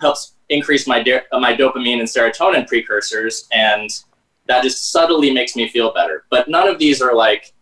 [0.00, 3.88] helps increase my my dopamine and serotonin precursors, and
[4.46, 6.24] that just subtly makes me feel better.
[6.30, 7.52] But none of these are like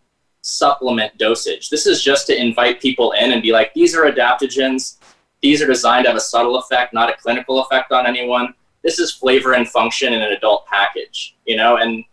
[0.47, 1.71] supplement dosage.
[1.71, 4.99] This is just to invite people in and be like, these are adaptogens.
[5.43, 8.55] These are designed to have a subtle effect, not a clinical effect on anyone.
[8.85, 12.05] This is flavor and function in an adult package, you know, and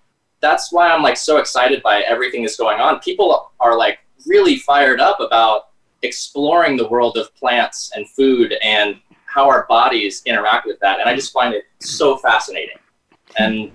[0.41, 2.99] that's why I'm like so excited by everything that's going on.
[3.01, 5.69] People are like really fired up about
[6.01, 10.99] exploring the world of plants and food and how our bodies interact with that.
[10.99, 12.77] And I just find it so fascinating.
[13.37, 13.71] And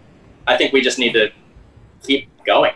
[0.49, 1.31] I think we just need to
[2.03, 2.75] keep going.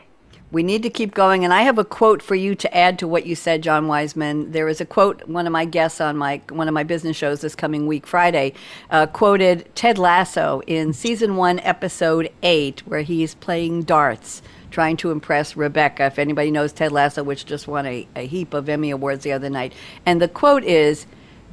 [0.52, 1.44] We need to keep going.
[1.44, 4.52] And I have a quote for you to add to what you said, John Wiseman.
[4.52, 7.40] There is a quote, one of my guests on my one of my business shows
[7.40, 8.52] this coming week, Friday,
[8.90, 15.10] uh, quoted Ted Lasso in season one, episode eight, where he's playing darts trying to
[15.10, 16.06] impress Rebecca.
[16.06, 19.32] If anybody knows Ted Lasso, which just won a, a heap of Emmy Awards the
[19.32, 19.72] other night.
[20.04, 21.06] And the quote is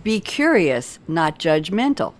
[0.04, 2.14] Be curious, not judgmental.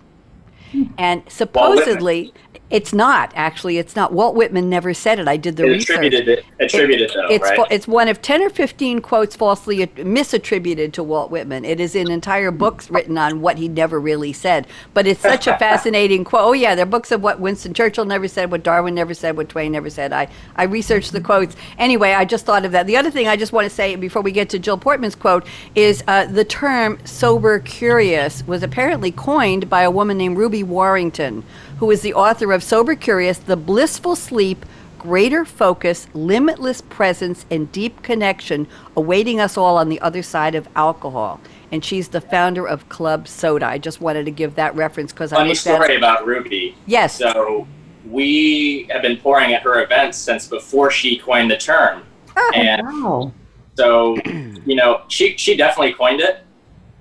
[0.72, 0.84] Hmm.
[0.96, 2.32] And supposedly,
[2.70, 3.78] it's not actually.
[3.78, 4.12] It's not.
[4.12, 5.26] Walt Whitman never said it.
[5.26, 5.96] I did the it research.
[5.96, 6.44] Attributed it.
[6.60, 7.66] Attributed it, though, it's right?
[7.70, 11.64] it's one of ten or fifteen quotes falsely misattributed to Walt Whitman.
[11.64, 14.68] It is in entire books written on what he never really said.
[14.94, 16.42] But it's such a fascinating quote.
[16.42, 19.36] Oh yeah, there are books of what Winston Churchill never said, what Darwin never said,
[19.36, 20.12] what Twain never said.
[20.12, 21.56] I I researched the quotes.
[21.76, 22.86] Anyway, I just thought of that.
[22.86, 25.44] The other thing I just want to say before we get to Jill Portman's quote
[25.74, 31.42] is uh, the term sober curious was apparently coined by a woman named Ruby Warrington
[31.80, 34.66] who is the author of Sober Curious The Blissful Sleep,
[34.98, 40.68] Greater Focus, Limitless Presence, and Deep Connection awaiting us all on the other side of
[40.76, 41.40] alcohol.
[41.72, 43.66] And she's the founder of Club Soda.
[43.66, 46.76] I just wanted to give that reference because I Funny story about Ruby.
[46.84, 47.16] Yes.
[47.16, 47.66] So
[48.06, 52.02] we have been pouring at her events since before she coined the term.
[52.36, 53.32] Oh, and wow.
[53.74, 54.18] so,
[54.66, 56.42] you know, she, she definitely coined it,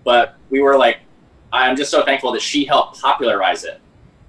[0.05, 0.99] but we were like,
[1.51, 3.81] I'm just so thankful that she helped popularize it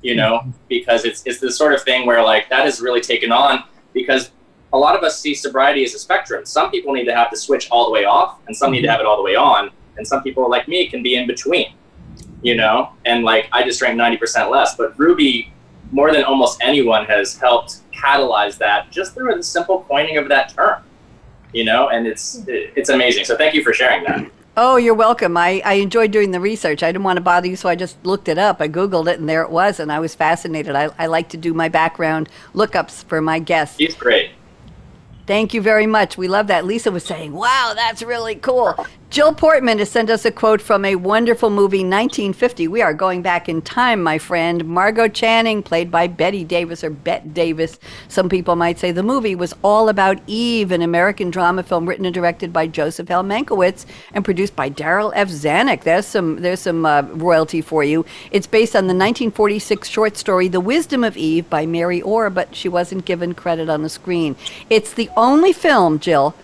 [0.03, 3.33] you know, because it's it's the sort of thing where like that has really taken
[3.33, 4.31] on because
[4.73, 6.47] a lot of us see sobriety as a spectrum.
[6.47, 8.87] Some people need to have the switch all the way off, and some need to
[8.87, 8.93] mm-hmm.
[8.93, 11.75] have it all the way on, and some people like me can be in between,
[12.43, 12.91] you know.
[13.05, 15.53] And like I just drank ninety percent less, but Ruby,
[15.91, 20.55] more than almost anyone, has helped catalyze that just through the simple coining of that
[20.55, 20.83] term,
[21.53, 21.89] you know.
[21.89, 23.25] And it's it's amazing.
[23.25, 24.31] So thank you for sharing that.
[24.57, 25.37] Oh, you're welcome.
[25.37, 26.83] I, I enjoyed doing the research.
[26.83, 28.61] I didn't want to bother you, so I just looked it up.
[28.61, 30.75] I Googled it, and there it was, and I was fascinated.
[30.75, 33.79] I, I like to do my background lookups for my guests.
[33.79, 34.33] He's great.
[35.27, 36.19] Thank you very much.
[36.19, 36.65] We love that.
[36.65, 38.75] Lisa was saying, wow, that's really cool.
[39.11, 42.69] Jill Portman has sent us a quote from a wonderful movie, 1950.
[42.69, 44.65] We are going back in time, my friend.
[44.65, 47.81] Margo Channing, played by Betty Davis or Bet Davis.
[48.07, 52.05] Some people might say the movie was all about Eve, an American drama film written
[52.05, 53.25] and directed by Joseph L.
[53.25, 53.85] Mankiewicz
[54.15, 55.29] and produced by Darryl F.
[55.29, 55.83] Zanuck.
[55.83, 58.07] There's some there's some uh, royalty for you.
[58.31, 62.55] It's based on the 1946 short story The Wisdom of Eve by Mary Orr, but
[62.55, 64.37] she wasn't given credit on the screen.
[64.71, 66.37] It's the only film, Jill,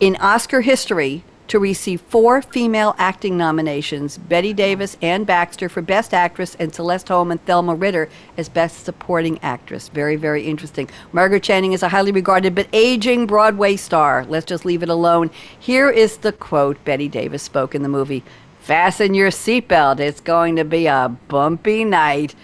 [0.00, 6.14] In Oscar history, to receive four female acting nominations Betty Davis, Anne Baxter for Best
[6.14, 9.88] Actress, and Celeste Holm and Thelma Ritter as Best Supporting Actress.
[9.88, 10.88] Very, very interesting.
[11.12, 14.24] Margaret Channing is a highly regarded but aging Broadway star.
[14.26, 15.30] Let's just leave it alone.
[15.58, 18.22] Here is the quote Betty Davis spoke in the movie
[18.60, 19.98] Fasten your seatbelt.
[19.98, 22.34] It's going to be a bumpy night.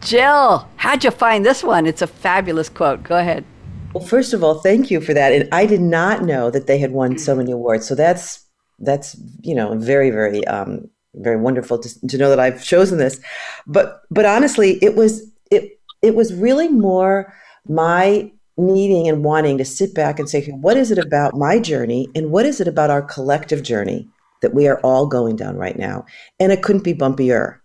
[0.00, 1.86] Jill, how'd you find this one?
[1.86, 3.02] It's a fabulous quote.
[3.02, 3.44] Go ahead.
[3.92, 5.32] Well, first of all, thank you for that.
[5.32, 7.86] And I did not know that they had won so many awards.
[7.86, 8.46] So that's
[8.78, 13.20] that's you know very very um, very wonderful to, to know that I've chosen this.
[13.66, 17.32] But but honestly, it was it it was really more
[17.68, 22.08] my needing and wanting to sit back and say, what is it about my journey
[22.14, 24.08] and what is it about our collective journey
[24.42, 26.04] that we are all going down right now?
[26.38, 27.58] And it couldn't be bumpier.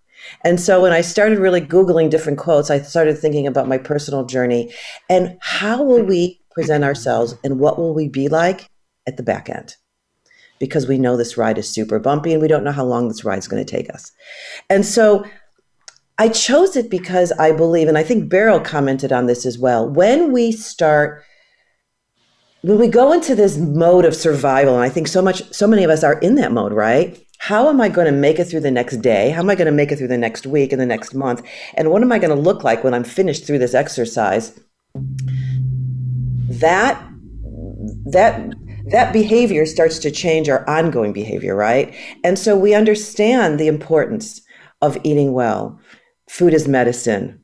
[0.44, 4.26] And so when I started really Googling different quotes, I started thinking about my personal
[4.26, 4.74] journey
[5.10, 8.70] and how will we present ourselves and what will we be like
[9.06, 9.76] at the back end?
[10.60, 13.24] Because we know this ride is super bumpy and we don't know how long this
[13.24, 14.12] ride is going to take us.
[14.70, 15.26] And so
[16.18, 19.88] I chose it because I believe, and I think Beryl commented on this as well,
[19.88, 21.24] when we start
[22.62, 25.84] when we go into this mode of survival, and I think so much, so many
[25.84, 27.18] of us are in that mode, right?
[27.38, 29.30] How am I going to make it through the next day?
[29.30, 31.46] How am I going to make it through the next week and the next month?
[31.76, 34.60] And what am I going to look like when I'm finished through this exercise?
[36.50, 37.02] That
[38.08, 38.54] that
[38.92, 41.94] that behavior starts to change our ongoing behavior, right?
[42.24, 44.42] And so we understand the importance
[44.82, 45.80] of eating well.
[46.30, 47.44] Food is medicine.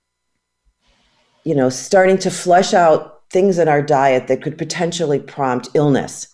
[1.43, 6.27] You know, starting to flush out things in our diet that could potentially prompt illness.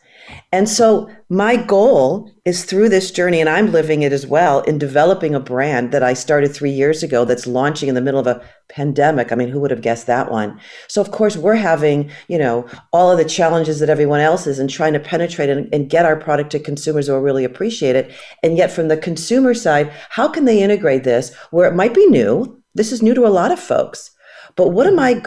[0.51, 4.79] And so my goal is through this journey, and I'm living it as well in
[4.79, 8.25] developing a brand that I started three years ago that's launching in the middle of
[8.25, 9.31] a pandemic.
[9.31, 10.59] I mean, who would have guessed that one?
[10.87, 14.57] So of course we're having, you know, all of the challenges that everyone else is
[14.57, 17.95] and trying to penetrate and, and get our product to consumers who will really appreciate
[17.95, 18.11] it.
[18.41, 22.07] And yet from the consumer side, how can they integrate this where it might be
[22.07, 22.61] new?
[22.73, 24.11] This is new to a lot of folks.
[24.55, 25.21] But what am I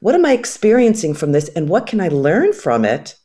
[0.00, 3.16] what am I experiencing from this and what can I learn from it?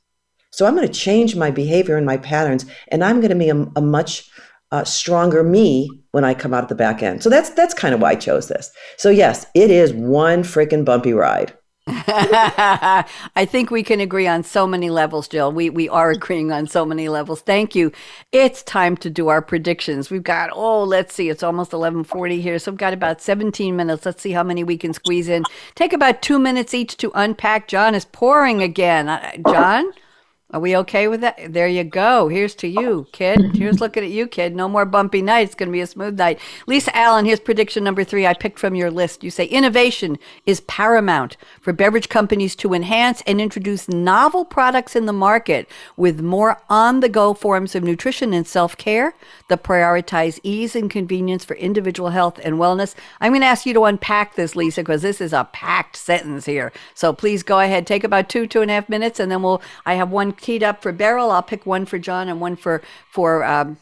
[0.52, 3.49] So I'm going to change my behavior and my patterns, and I'm going to be
[3.49, 4.30] a, a much
[4.72, 7.24] uh, stronger me when I come out at the back end.
[7.24, 8.72] So that's that's kind of why I chose this.
[8.97, 11.54] So yes, it is one freaking bumpy ride.
[11.88, 15.52] I think we can agree on so many levels, Jill.
[15.52, 17.41] We we are agreeing on so many levels.
[17.41, 17.91] Thank you.
[18.32, 20.10] It's time to do our predictions.
[20.10, 22.60] We've got oh, let's see, it's almost 11:40 here.
[22.60, 24.06] So we've got about 17 minutes.
[24.06, 25.43] Let's see how many we can squeeze in.
[25.76, 27.68] Take about 2 minutes each to unpack.
[27.68, 29.10] John is pouring again.
[29.10, 29.91] Uh, John?
[30.54, 31.54] Are we okay with that?
[31.54, 32.28] There you go.
[32.28, 33.56] Here's to you, kid.
[33.56, 34.54] Here's looking at you, kid.
[34.54, 35.47] No more bumpy night.
[35.47, 36.39] It's going to be a smooth night.
[36.68, 38.28] Lisa Allen, here's prediction number three.
[38.28, 39.24] I picked from your list.
[39.24, 45.06] You say innovation is paramount for beverage companies to enhance and introduce novel products in
[45.06, 49.14] the market with more on the go forms of nutrition and self care
[49.47, 52.93] that prioritize ease and convenience for individual health and wellness.
[53.22, 56.45] I'm going to ask you to unpack this, Lisa, because this is a packed sentence
[56.45, 56.74] here.
[56.93, 57.88] So please go ahead.
[57.88, 60.64] Take about two, two and a half minutes, and then we'll, I have one teed
[60.64, 61.32] up for Beryl.
[61.32, 63.78] I'll pick one for John and one for for um,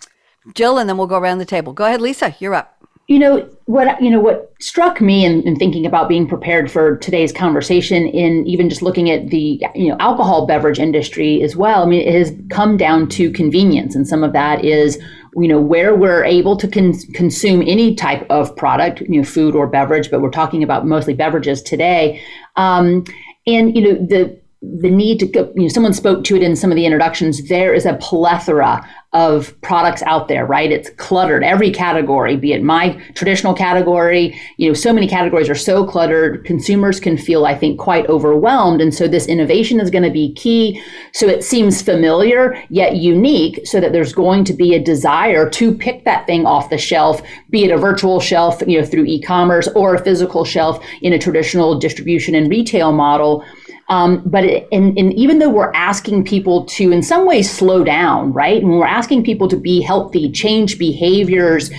[0.53, 1.74] Jill, and then we'll go around the table.
[1.74, 2.36] Go ahead, Lisa.
[2.39, 2.76] You're up.
[3.07, 3.99] You know what?
[4.01, 8.45] You know what struck me in, in thinking about being prepared for today's conversation, in
[8.45, 11.82] even just looking at the you know alcohol beverage industry as well.
[11.82, 14.99] I mean, it has come down to convenience, and some of that is
[15.36, 19.55] you know where we're able to con- consume any type of product, you know, food
[19.55, 22.22] or beverage, but we're talking about mostly beverages today.
[22.57, 23.05] Um,
[23.47, 26.53] and you know the the need to go, you know, someone spoke to it in
[26.53, 27.47] some of the introductions.
[27.47, 30.72] There is a plethora of products out there, right?
[30.72, 31.43] It's cluttered.
[31.43, 36.43] Every category, be it my traditional category, you know, so many categories are so cluttered.
[36.45, 38.82] Consumers can feel, I think, quite overwhelmed.
[38.82, 40.84] And so this innovation is going to be key.
[41.14, 45.74] So it seems familiar yet unique, so that there's going to be a desire to
[45.74, 49.70] pick that thing off the shelf, be it a virtual shelf, you know, through e-commerce
[49.70, 53.43] or a physical shelf in a traditional distribution and retail model
[53.90, 57.84] um, but it, and, and even though we're asking people to, in some ways, slow
[57.84, 58.62] down, right?
[58.62, 61.72] And we're asking people to be healthy, change behaviors,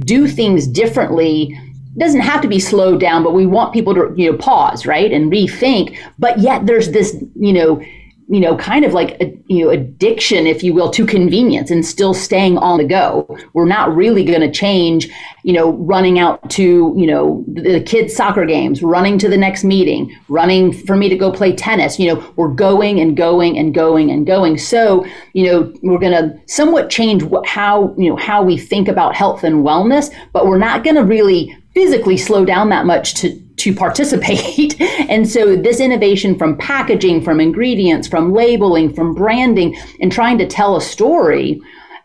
[0.00, 1.58] do things differently.
[1.96, 4.86] It doesn't have to be slowed down, but we want people to, you know, pause,
[4.86, 5.98] right, and rethink.
[6.18, 7.82] But yet, there's this, you know,
[8.30, 11.84] you know, kind of like a you know addiction, if you will, to convenience and
[11.84, 13.38] still staying on the go.
[13.54, 15.08] We're not really going to change,
[15.44, 19.64] you know, running out to you know the kids' soccer games, running to the next
[19.64, 21.98] meeting, running for me to go play tennis.
[21.98, 24.58] You know, we're going and going and going and going.
[24.58, 29.14] So you know, we're going to somewhat change how you know how we think about
[29.14, 33.47] health and wellness, but we're not going to really physically slow down that much to
[33.58, 34.80] to participate.
[34.80, 40.46] and so this innovation from packaging, from ingredients, from labeling, from branding, and trying to
[40.46, 41.60] tell a story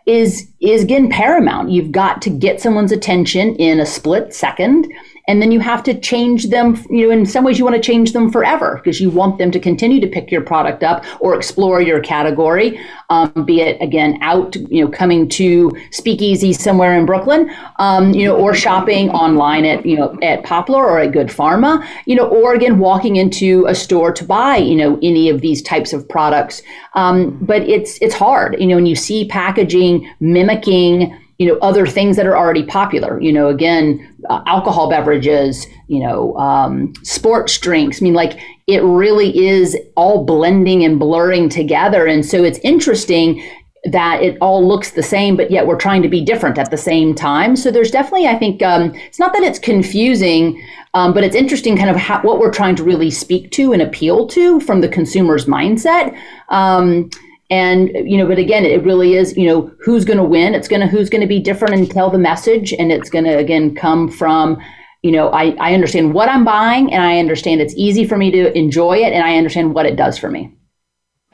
[0.06, 1.72] is is again paramount.
[1.72, 4.92] You've got to get someone's attention in a split second
[5.28, 7.82] and then you have to change them you know in some ways you want to
[7.82, 11.36] change them forever because you want them to continue to pick your product up or
[11.36, 12.80] explore your category.
[13.10, 18.26] Um, be it again out you know coming to speakeasy somewhere in brooklyn um, you
[18.26, 22.28] know or shopping online at you know at poplar or at good pharma you know
[22.28, 26.08] or again walking into a store to buy you know any of these types of
[26.08, 26.62] products.
[26.96, 31.86] Um, but it's it's hard you know when you see packaging mimicking you know other
[31.86, 33.22] things that are already popular.
[33.22, 38.02] You know again uh, alcohol beverages you know um, sports drinks.
[38.02, 42.06] I mean like it really is all blending and blurring together.
[42.06, 43.44] And so it's interesting
[43.92, 46.78] that it all looks the same but yet we're trying to be different at the
[46.78, 47.58] same time.
[47.58, 50.64] So there's definitely i think um, it's not that it's confusing
[50.94, 53.82] um, but it's interesting kind of how, what we're trying to really speak to and
[53.82, 56.16] appeal to from the consumer's mindset.
[56.50, 57.10] Um,
[57.50, 60.68] and you know but again it really is you know who's going to win it's
[60.68, 63.38] going to who's going to be different and tell the message and it's going to
[63.38, 64.62] again come from
[65.02, 68.32] you know I, I understand what i'm buying and i understand it's easy for me
[68.32, 70.56] to enjoy it and i understand what it does for me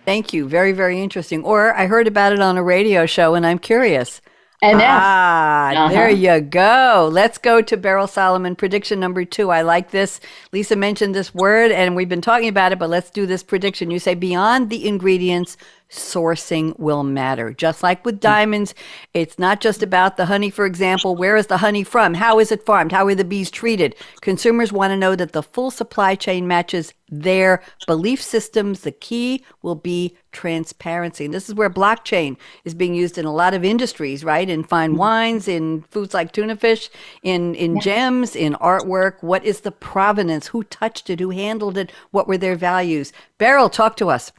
[0.04, 3.46] thank you very very interesting or i heard about it on a radio show and
[3.46, 4.20] i'm curious
[4.62, 5.88] and ah, uh-huh.
[5.88, 7.10] there you go.
[7.10, 8.58] Let's go to Beryl Solomon.
[8.58, 9.52] Prediction number two.
[9.52, 10.20] I like this.
[10.52, 13.90] Lisa mentioned this word, and we've been talking about it, but let's do this prediction.
[13.90, 15.56] You say beyond the ingredients,
[15.90, 17.52] sourcing will matter.
[17.54, 18.76] Just like with diamonds,
[19.14, 21.16] it's not just about the honey, for example.
[21.16, 22.14] Where is the honey from?
[22.14, 22.92] How is it farmed?
[22.92, 23.96] How are the bees treated?
[24.22, 28.82] Consumers want to know that the full supply chain matches their belief systems.
[28.82, 31.26] The key will be transparency.
[31.26, 34.48] And this is where blockchain is being used in a lot of industries, right?
[34.48, 35.00] In fine mm-hmm.
[35.00, 36.90] wines, in foods like tuna fish,
[37.24, 37.82] in, in yeah.
[37.82, 39.24] gems, in artwork.
[39.24, 40.48] What is the provenance?
[40.48, 41.20] Who touched it?
[41.20, 41.92] Who handled it?
[42.12, 43.12] What were their values?
[43.40, 44.32] Beryl, talk to us.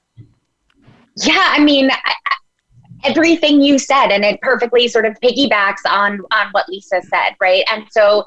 [1.23, 2.14] Yeah, I mean, I,
[3.05, 7.64] everything you said, and it perfectly sort of piggybacks on on what Lisa said, right?
[7.73, 8.27] And so,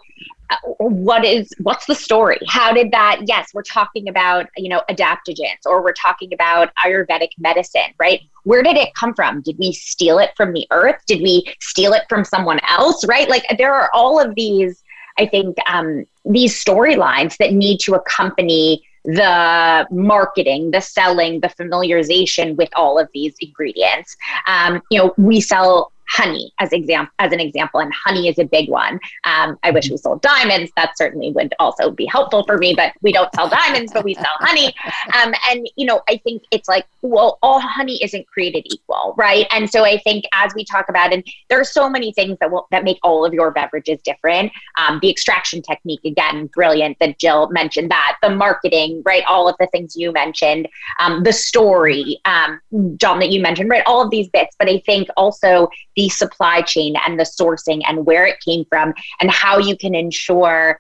[0.50, 2.40] uh, what is what's the story?
[2.48, 3.22] How did that?
[3.26, 8.22] Yes, we're talking about you know adaptogens, or we're talking about Ayurvedic medicine, right?
[8.44, 9.42] Where did it come from?
[9.42, 11.02] Did we steal it from the earth?
[11.08, 13.06] Did we steal it from someone else?
[13.06, 13.30] Right?
[13.30, 14.84] Like there are all of these.
[15.20, 22.56] I think um, these storylines that need to accompany the marketing, the selling, the familiarization
[22.56, 24.16] with all of these ingredients.
[24.48, 28.46] Um, you know, we sell honey as example as an example and honey is a
[28.46, 29.00] big one.
[29.24, 30.72] Um, i wish we sold diamonds.
[30.76, 34.14] That certainly would also be helpful for me but we don't sell diamonds but we
[34.14, 34.74] sell honey.
[35.22, 39.48] Um, and you know i think it's like well all honey isn't created equal right?
[39.52, 42.52] And so i think as we talk about and there are so many things that
[42.52, 44.52] will that make all of your beverages different.
[44.78, 49.56] Um, the extraction technique again brilliant that jill mentioned that the marketing right all of
[49.60, 50.68] the things you mentioned
[51.00, 52.60] um, the story um,
[52.98, 54.56] john that you mentioned right all of these bits.
[54.58, 58.94] But i think also the supply chain and the sourcing and where it came from
[59.20, 60.80] and how you can ensure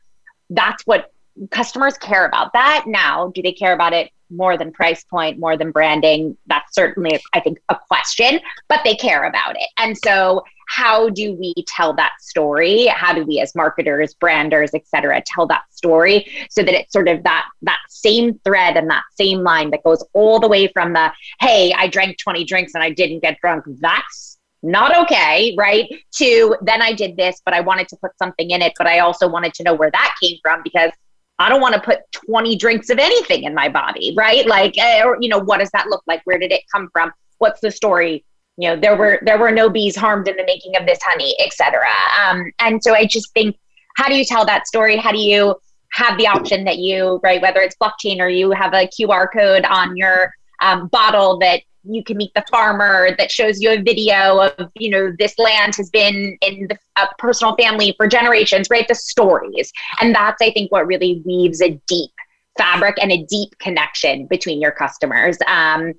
[0.49, 1.11] that's what
[1.51, 2.53] customers care about.
[2.53, 6.38] That now do they care about it more than price point more than branding?
[6.47, 9.70] That's certainly i think a question but they care about it.
[9.78, 12.88] And so how do we tell that story?
[12.88, 17.07] How do we as marketers branders et cetera tell that story so that it's sort
[17.07, 20.93] of that that same thread and that same line that goes all the way from
[20.93, 23.66] the hey i drank 20 drinks and i didn't get drunk.
[23.80, 24.32] That's
[24.64, 25.88] not okay, right?
[26.16, 28.99] To then I did this, but I wanted to put something in it, but I
[28.99, 30.91] also wanted to know where that came from because
[31.39, 34.47] I don't want to put 20 drinks of anything in my body, right?
[34.47, 36.22] Like, eh, or, you know, what does that look like?
[36.26, 37.11] Where did it come from?
[37.39, 38.24] What's the story?
[38.57, 41.36] You know, there were there were no bees harmed in the making of this honey,
[41.43, 41.82] etc.
[42.24, 43.57] Um, and so I just think,
[43.97, 44.95] how do you tell that story?
[44.95, 45.55] How do you
[45.93, 49.66] have the option that you right, whether it's blockchain or you have a QR code
[49.66, 54.39] on your um, bottle that you can meet the farmer that shows you a video
[54.39, 58.88] of you know this land has been in the a personal family for generations right?
[58.88, 59.71] The stories.
[60.01, 62.11] And that's i think what really weaves a deep
[62.57, 65.38] fabric and a deep connection between your customers.
[65.47, 65.93] Um,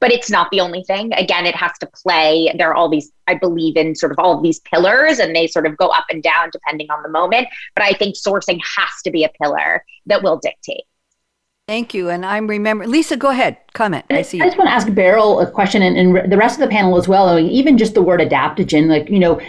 [0.00, 1.12] but it's not the only thing.
[1.14, 4.36] Again it has to play there are all these i believe in sort of all
[4.36, 7.48] of these pillars and they sort of go up and down depending on the moment.
[7.74, 10.84] But i think sourcing has to be a pillar that will dictate
[11.68, 12.10] Thank you.
[12.10, 14.04] And I'm remembering, Lisa, go ahead, comment.
[14.10, 14.40] I see.
[14.40, 16.96] I just want to ask Beryl a question and, and the rest of the panel
[16.96, 17.38] as well.
[17.38, 19.40] even just the word adaptogen, like, you know,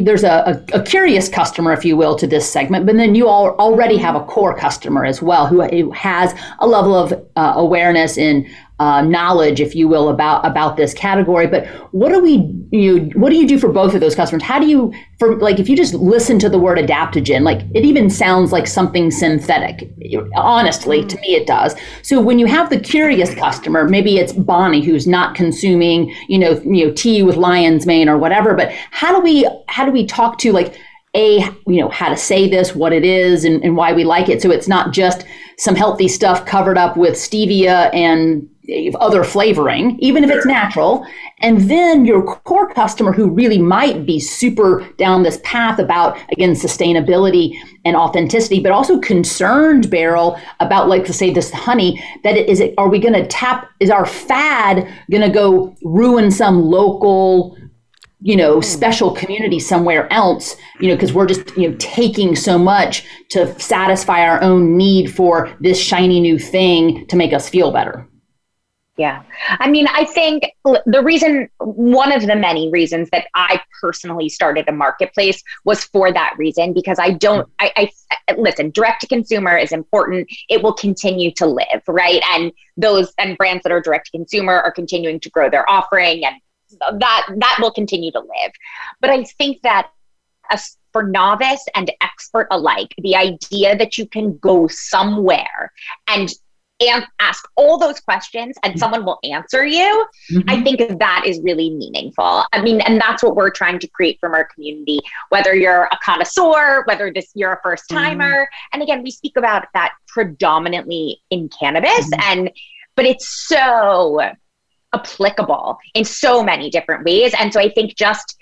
[0.00, 3.28] there's a, a, a, curious customer, if you will, to this segment, but then you
[3.28, 7.52] all already have a core customer as well who, who has a level of uh,
[7.56, 8.48] awareness in
[8.82, 11.46] uh, knowledge, if you will, about about this category.
[11.46, 14.42] But what do we you what do you do for both of those customers?
[14.42, 17.84] How do you for like if you just listen to the word adaptogen, like it
[17.84, 19.88] even sounds like something synthetic.
[20.34, 21.76] Honestly, to me it does.
[22.02, 26.60] So when you have the curious customer, maybe it's Bonnie who's not consuming, you know,
[26.64, 28.54] you know, tea with lion's mane or whatever.
[28.54, 30.76] But how do we how do we talk to like
[31.14, 34.28] a you know how to say this what it is and, and why we like
[34.28, 35.24] it so it's not just
[35.58, 38.48] some healthy stuff covered up with stevia and
[39.00, 41.04] other flavoring, even if it's natural.
[41.40, 46.52] And then your core customer who really might be super down this path about, again,
[46.52, 52.60] sustainability and authenticity, but also concerned, Beryl, about like to say this honey, that is
[52.60, 57.56] it, are we going to tap, is our fad going to go ruin some local,
[58.20, 58.62] you know, hmm.
[58.62, 63.58] special community somewhere else, you know, because we're just, you know, taking so much to
[63.58, 68.06] satisfy our own need for this shiny new thing to make us feel better.
[69.02, 69.24] Yeah.
[69.48, 74.68] I mean, I think the reason, one of the many reasons that I personally started
[74.68, 77.90] a marketplace was for that reason, because I don't, I,
[78.28, 80.28] I listen, direct to consumer is important.
[80.48, 82.22] It will continue to live, right?
[82.30, 86.24] And those, and brands that are direct to consumer are continuing to grow their offering
[86.24, 86.36] and
[87.00, 88.52] that, that will continue to live.
[89.00, 89.90] But I think that
[90.92, 95.72] for novice and expert alike, the idea that you can go somewhere
[96.06, 96.32] and
[96.88, 100.48] and ask all those questions and someone will answer you, mm-hmm.
[100.48, 102.44] I think that is really meaningful.
[102.52, 105.98] I mean, and that's what we're trying to create from our community, whether you're a
[106.04, 108.30] connoisseur, whether this you're a first timer.
[108.30, 108.68] Mm-hmm.
[108.72, 112.20] And again, we speak about that predominantly in cannabis mm-hmm.
[112.22, 112.50] and
[112.94, 114.20] but it's so
[114.92, 117.34] applicable in so many different ways.
[117.38, 118.36] And so I think just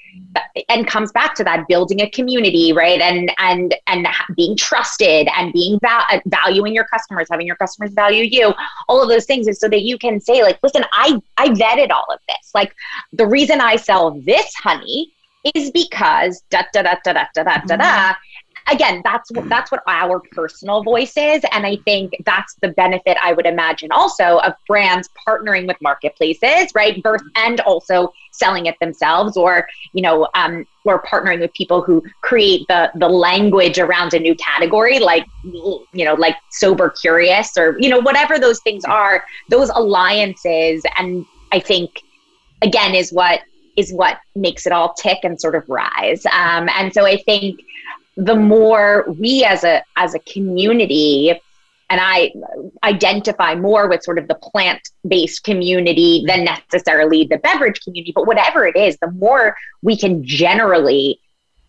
[0.68, 3.00] and comes back to that building a community right?
[3.00, 4.06] And and and
[4.36, 8.52] being trusted and being val- uh, valuing your customers having your customers value you
[8.88, 11.90] all of those things is so that you can say like listen i i vetted
[11.90, 12.50] all of this.
[12.54, 12.74] Like
[13.12, 15.12] the reason i sell this honey
[15.54, 18.12] is because da da da da da da da da da mm-hmm.
[18.68, 23.16] Again, that's what that's what our personal voice is, and I think that's the benefit
[23.22, 27.02] I would imagine also of brands partnering with marketplaces, right?
[27.02, 32.02] Birth and also selling it themselves, or you know, um, or partnering with people who
[32.22, 37.76] create the the language around a new category, like you know, like sober curious, or
[37.78, 39.24] you know, whatever those things are.
[39.48, 42.02] Those alliances, and I think
[42.62, 43.40] again is what
[43.76, 46.24] is what makes it all tick and sort of rise.
[46.26, 47.60] Um, and so I think
[48.24, 51.40] the more we as a as a community
[51.90, 52.32] and I
[52.84, 58.12] identify more with sort of the plant based community than necessarily the beverage community.
[58.14, 61.20] But whatever it is, the more we can generally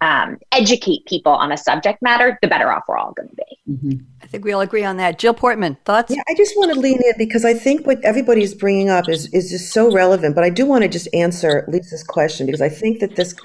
[0.02, 3.72] um, educate people on a subject matter, the better off we're all going to be.
[3.72, 4.04] Mm-hmm.
[4.22, 5.18] I think we all agree on that.
[5.18, 6.14] Jill Portman, thoughts?
[6.16, 9.32] Yeah, I just want to lean in because I think what everybody's bringing up is
[9.34, 10.36] is just so relevant.
[10.36, 13.36] But I do want to just answer Lisa's question because I think that this,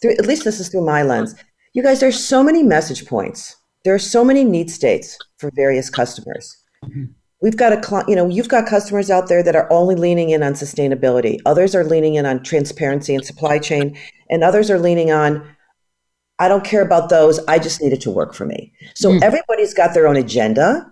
[0.00, 1.34] through, at least this is through my lens.
[1.76, 3.54] You guys, there's so many message points.
[3.84, 6.56] There are so many need states for various customers.
[6.82, 7.04] Mm-hmm.
[7.42, 10.42] We've got a, you know, you've got customers out there that are only leaning in
[10.42, 11.38] on sustainability.
[11.44, 13.94] Others are leaning in on transparency and supply chain,
[14.30, 15.46] and others are leaning on,
[16.38, 17.40] I don't care about those.
[17.46, 18.72] I just need it to work for me.
[18.94, 19.22] So mm-hmm.
[19.22, 20.90] everybody's got their own agenda.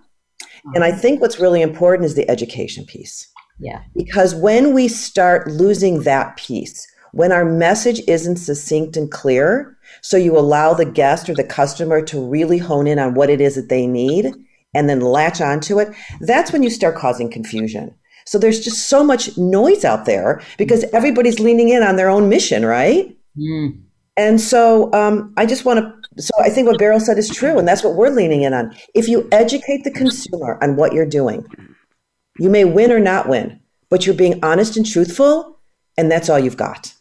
[0.75, 3.27] And I think what's really important is the education piece.
[3.59, 3.81] Yeah.
[3.95, 9.74] Because when we start losing that piece, when our message isn't succinct and clear,
[10.05, 13.41] so you allow the guest or the customer to really hone in on what it
[13.41, 14.31] is that they need
[14.75, 15.87] and then latch onto it.
[16.21, 17.91] That's when you start causing confusion.
[18.27, 22.29] So there's just so much noise out there because everybody's leaning in on their own
[22.29, 23.17] mission, right?
[23.35, 23.81] Mm.
[24.15, 26.21] And so um, I just want to.
[26.21, 28.75] So I think what Beryl said is true, and that's what we're leaning in on.
[28.93, 31.43] If you educate the consumer on what you're doing,
[32.37, 35.59] you may win or not win, but you're being honest and truthful,
[35.97, 36.93] and that's all you've got.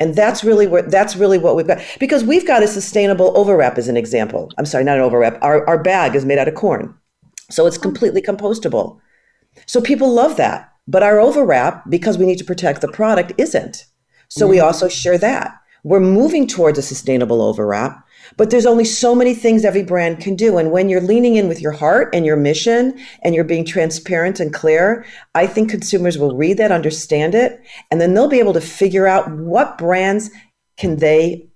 [0.00, 3.78] And that's really what that's really what we've got because we've got a sustainable overwrap
[3.78, 4.50] as an example.
[4.58, 5.38] I'm sorry, not an overwrap.
[5.40, 6.94] Our our bag is made out of corn.
[7.50, 8.98] So it's completely compostable.
[9.66, 10.72] So people love that.
[10.86, 13.86] But our overwrap, because we need to protect the product, isn't.
[14.28, 14.66] So we mm-hmm.
[14.66, 15.54] also share that.
[15.82, 18.03] We're moving towards a sustainable overwrap,
[18.36, 20.58] but there's only so many things every brand can do.
[20.58, 24.40] And when you're leaning in with your heart and your mission and you're being transparent
[24.40, 27.60] and clear, I think consumers will read that, understand it,
[27.90, 30.30] and then they'll be able to figure out what brands
[30.76, 31.48] can they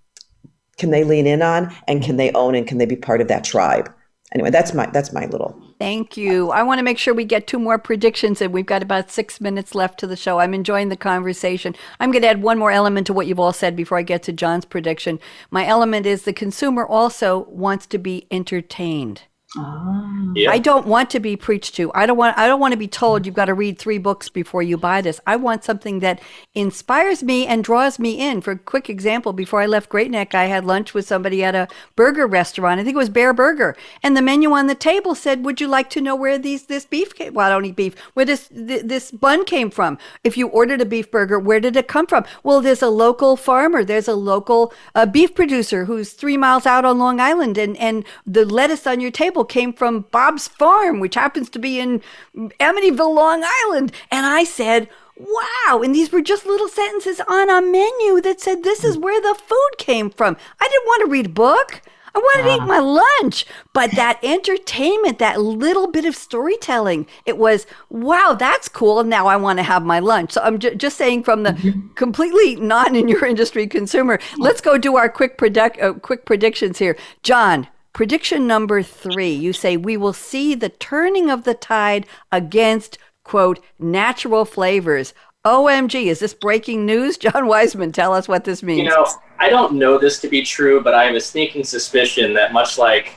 [0.77, 3.29] can they lean in on and can they own and can they be part of
[3.29, 3.93] that tribe.
[4.33, 6.51] Anyway, that's my that's my little Thank you.
[6.51, 9.41] I want to make sure we get two more predictions, and we've got about six
[9.41, 10.41] minutes left to the show.
[10.41, 11.77] I'm enjoying the conversation.
[12.01, 14.25] I'm going to add one more element to what you've all said before I get
[14.25, 15.21] to John's prediction.
[15.53, 19.23] My element is the consumer also wants to be entertained.
[19.57, 20.35] Oh.
[20.47, 21.91] I don't want to be preached to.
[21.95, 24.29] I don't want I don't want to be told you've got to read 3 books
[24.29, 25.21] before you buy this.
[25.27, 26.21] I want something that
[26.55, 28.43] inspires me and draws me in.
[28.43, 31.55] For a quick example, before I left Great Neck, I had lunch with somebody at
[31.55, 32.79] a burger restaurant.
[32.79, 35.67] I think it was Bear Burger, and the menu on the table said, "Would you
[35.67, 37.33] like to know where these this beef came?
[37.33, 37.99] Well, I don't eat beef.
[38.13, 39.97] Where this th- this bun came from?
[40.25, 42.27] If you ordered a beef burger, where did it come from?
[42.43, 43.83] Well, there's a local farmer.
[43.83, 48.05] There's a local uh, beef producer who's 3 miles out on Long Island and and
[48.27, 52.03] the lettuce on your table came from Bob's Farm, which happens to be in
[52.37, 53.93] Amityville, Long Island.
[54.11, 55.83] And I said, Wow.
[55.83, 59.35] And these were just little sentences on a menu that said, This is where the
[59.35, 60.37] food came from.
[60.61, 61.83] I didn't want to read a book.
[62.15, 63.47] I wanted to eat my lunch.
[63.73, 69.05] But that entertainment, that little bit of storytelling, it was, wow, that's cool.
[69.05, 70.33] Now I want to have my lunch.
[70.33, 71.89] So I'm j- just saying, from the mm-hmm.
[71.95, 76.79] completely not in your industry consumer, let's go do our quick, predict, uh, quick predictions
[76.79, 76.97] here.
[77.23, 77.69] John,
[77.99, 83.59] Prediction number three you say, We will see the turning of the tide against, quote,
[83.81, 85.15] natural flavors.
[85.45, 87.19] OMG, is this breaking news?
[87.19, 88.85] John Wiseman, tell us what this means.
[88.85, 89.05] You know,
[89.41, 92.79] I don't know this to be true, but I have a sneaking suspicion that much
[92.79, 93.15] like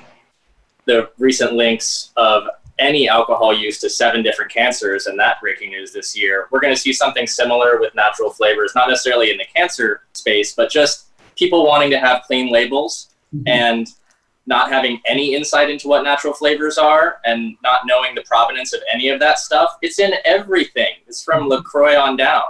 [0.86, 2.46] the recent links of
[2.80, 6.74] any alcohol use to seven different cancers and that breaking news this year, we're going
[6.74, 11.06] to see something similar with natural flavors, not necessarily in the cancer space, but just
[11.36, 13.48] people wanting to have clean labels mm-hmm.
[13.48, 13.88] and
[14.46, 18.82] not having any insight into what natural flavors are and not knowing the provenance of
[18.92, 19.78] any of that stuff.
[19.82, 20.96] It's in everything.
[21.08, 21.52] It's from mm-hmm.
[21.52, 22.44] LaCroix on down.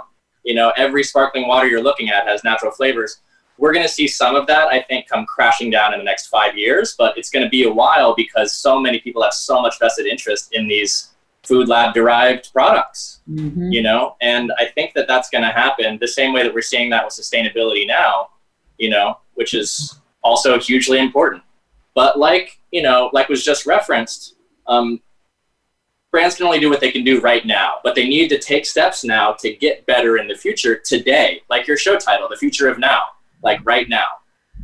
[0.44, 3.20] You know, every sparkling water you're looking at has natural flavors.
[3.58, 6.26] We're going to see some of that, I think, come crashing down in the next
[6.28, 9.60] five years, but it's going to be a while because so many people have so
[9.60, 11.10] much vested interest in these
[11.44, 13.70] food lab derived products, mm-hmm.
[13.70, 16.62] you know, and I think that that's going to happen the same way that we're
[16.62, 18.30] seeing that with sustainability now,
[18.78, 21.42] you know, which is also hugely important.
[21.94, 24.36] But like you know, like was just referenced,
[24.66, 25.00] um,
[26.10, 28.66] brands can only do what they can do right now, but they need to take
[28.66, 31.42] steps now to get better in the future today.
[31.50, 33.02] Like your show title, "The Future of Now,"
[33.42, 34.06] like right now.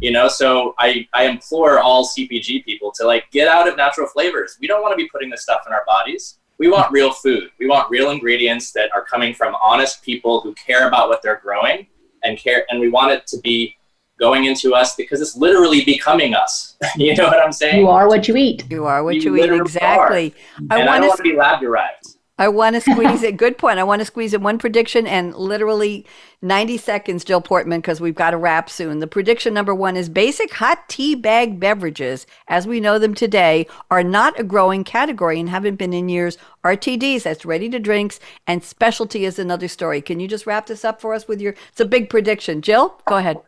[0.00, 4.06] You know, so I I implore all CPG people to like get out of natural
[4.06, 4.56] flavors.
[4.60, 6.38] We don't want to be putting this stuff in our bodies.
[6.58, 7.50] We want real food.
[7.58, 11.40] We want real ingredients that are coming from honest people who care about what they're
[11.42, 11.86] growing
[12.24, 13.76] and care and we want it to be
[14.18, 16.76] going into us because it's literally becoming us.
[16.96, 17.80] you know what I'm saying?
[17.80, 18.64] You are what you eat.
[18.70, 19.60] You are what you, you eat.
[19.60, 20.34] Exactly.
[20.70, 20.78] Are.
[20.78, 22.18] I want to be lab derived.
[22.38, 23.36] I want to squeeze it.
[23.36, 23.78] Good point.
[23.78, 26.06] I want to squeeze in one prediction and literally
[26.40, 29.00] 90 seconds, Jill Portman, because we've got to wrap soon.
[29.00, 33.66] The prediction number one is basic hot tea bag beverages, as we know them today,
[33.90, 36.38] are not a growing category and haven't been in years.
[36.64, 40.00] RTDs, that's ready to drinks, and specialty is another story.
[40.00, 41.54] Can you just wrap this up for us with your?
[41.70, 42.62] It's a big prediction.
[42.62, 43.38] Jill, go ahead.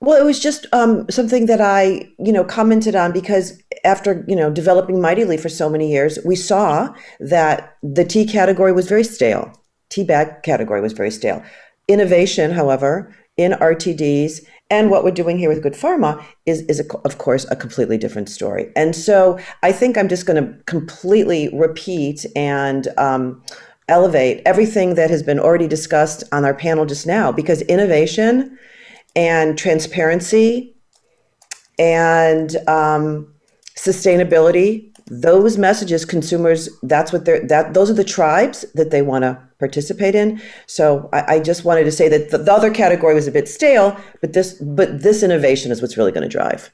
[0.00, 4.36] Well, it was just um, something that I, you know, commented on because after, you
[4.36, 8.88] know, developing Mighty Leaf for so many years, we saw that the tea category was
[8.88, 9.52] very stale.
[9.88, 11.42] Tea bag category was very stale.
[11.88, 16.98] Innovation, however, in RTDs and what we're doing here with Good Pharma is, is a,
[16.98, 18.70] of course, a completely different story.
[18.76, 23.42] And so I think I'm just going to completely repeat and um,
[23.88, 28.58] elevate everything that has been already discussed on our panel just now because innovation
[29.18, 30.76] and transparency
[31.76, 33.34] and um,
[33.76, 34.92] sustainability.
[35.10, 39.42] Those messages consumers that's what they're that those are the tribes that they want to
[39.58, 40.40] participate in.
[40.66, 43.48] So I, I, just wanted to say that the, the other category was a bit
[43.48, 46.70] stale but this but this innovation is what's really going to drive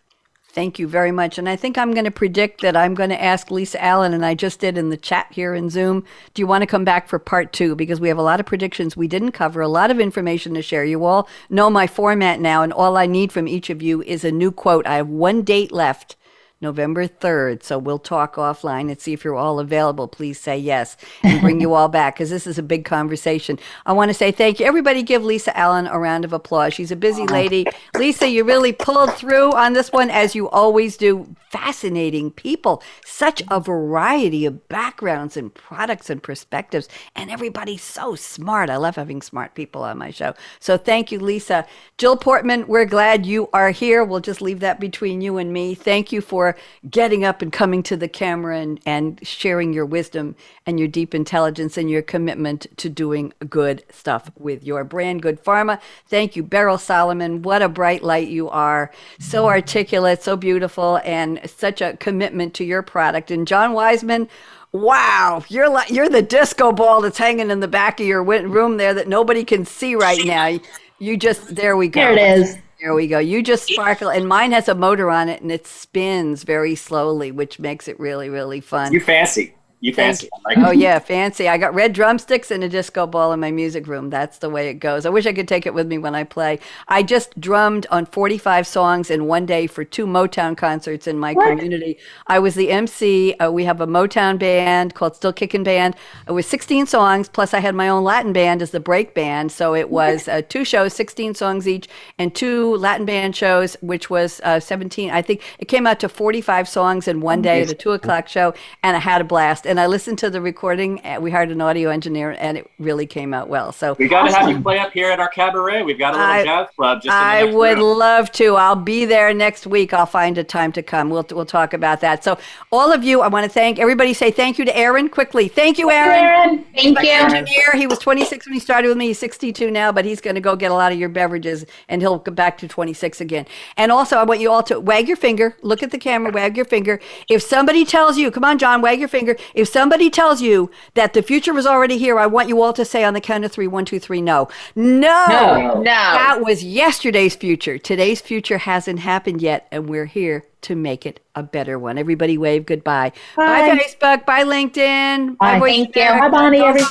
[0.55, 1.37] Thank you very much.
[1.37, 4.25] And I think I'm going to predict that I'm going to ask Lisa Allen, and
[4.25, 6.05] I just did in the chat here in Zoom.
[6.33, 7.75] Do you want to come back for part two?
[7.75, 10.63] Because we have a lot of predictions we didn't cover, a lot of information to
[10.63, 10.85] share.
[10.85, 14.25] You all know my format now, and all I need from each of you is
[14.25, 14.87] a new quote.
[14.87, 16.15] I have one date left
[16.61, 17.63] November 3rd.
[17.63, 20.09] So we'll talk offline and see if you're all available.
[20.09, 23.59] Please say yes and bring you all back because this is a big conversation.
[23.85, 24.67] I want to say thank you.
[24.67, 26.75] Everybody give Lisa Allen a round of applause.
[26.75, 27.67] She's a busy lady.
[27.95, 31.35] Lisa, you really pulled through on this one as you always do.
[31.51, 38.71] Fascinating people, such a variety of backgrounds and products and perspectives, and everybody's so smart.
[38.71, 40.35] I love having smart people on my show.
[40.59, 41.65] So thank you, Lisa.
[41.97, 44.03] Jill Portman, we're glad you are here.
[44.03, 45.77] We'll just leave that between you and me.
[45.77, 46.44] Thank you for
[46.89, 50.37] getting up and coming to the camera and, and sharing your wisdom
[50.67, 55.43] and your deep intelligence and your commitment to doing good stuff with your brand, Good
[55.43, 55.81] Pharma.
[56.07, 57.43] Thank you, Beryl Solomon.
[57.43, 58.91] What a bright light you are.
[59.19, 63.31] So articulate, so beautiful, and such a commitment to your product.
[63.31, 64.29] And John Wiseman,
[64.75, 68.77] Wow, you're like you're the disco ball that's hanging in the back of your room
[68.77, 70.59] there that nobody can see right now.
[70.99, 72.01] You just there we go.
[72.01, 72.59] There it is.
[72.85, 73.19] There we go.
[73.19, 77.33] You just sparkle, and mine has a motor on it, and it spins very slowly,
[77.33, 78.93] which makes it really, really fun.
[78.93, 79.55] You're fancy.
[79.85, 80.29] You Thank fancy.
[80.33, 80.41] you.
[80.47, 81.47] Like, Oh yeah, fancy.
[81.47, 84.09] I got red drumsticks and a disco ball in my music room.
[84.09, 85.05] That's the way it goes.
[85.05, 86.59] I wish I could take it with me when I play.
[86.89, 91.35] I just drummed on 45 songs in one day for two Motown concerts in my
[91.35, 91.51] What?
[91.51, 91.99] community.
[92.29, 93.35] I was the MC.
[93.35, 95.97] Uh, we have a Motown band called Still Kickin' Band.
[96.27, 99.53] It was 16 songs plus I had my own Latin band as the break band.
[99.53, 104.09] So it was uh, two shows, 16 songs each, and two Latin band shows, which
[104.09, 105.11] was uh, 17.
[105.11, 108.29] I think it came out to 45 songs in one day at a two o'clock
[108.29, 109.67] show, and I had a blast.
[109.67, 111.01] And I listened to the recording.
[111.05, 113.73] uh, We hired an audio engineer, and it really came out well.
[113.73, 115.83] So we got to have you play up here at our cabaret.
[115.83, 117.99] We've got a little I- jazz club just I would room.
[117.99, 118.57] love to.
[118.57, 119.93] I'll be there next week.
[119.93, 121.11] I'll find a time to come.
[121.11, 122.25] We'll we'll talk about that.
[122.25, 122.39] So
[122.73, 124.15] all of you, I want to thank everybody.
[124.15, 125.49] Say thank you to Aaron quickly.
[125.49, 126.15] Thank you, Aaron.
[126.25, 126.65] Aaron.
[126.77, 127.11] Thank My you.
[127.11, 127.73] engineer.
[127.75, 129.09] He was 26 when he started with me.
[129.09, 132.01] He's 62 now, but he's going to go get a lot of your beverages, and
[132.03, 133.47] he'll go back to 26 again.
[133.77, 135.57] And also, I want you all to wag your finger.
[135.63, 136.31] Look at the camera.
[136.33, 137.01] Wag your finger.
[137.29, 139.37] If somebody tells you, come on, John, wag your finger.
[139.55, 142.85] If somebody tells you that the future was already here, I want you all to
[142.85, 145.27] say on the count of three, one, two, three, no, no.
[145.29, 145.75] No.
[145.75, 145.83] No.
[145.83, 147.79] That was yesterday's future.
[147.79, 151.99] Today's future hasn't happened yet, and we're here to make it a better one.
[151.99, 153.13] Everybody wave goodbye.
[153.37, 153.79] Bye, Bye.
[153.79, 154.25] Facebook.
[154.25, 155.37] Bye, LinkedIn.
[155.39, 155.59] Bye.
[155.59, 156.03] Voice Thank you.
[156.03, 156.91] Bye, Bonnie, everyone.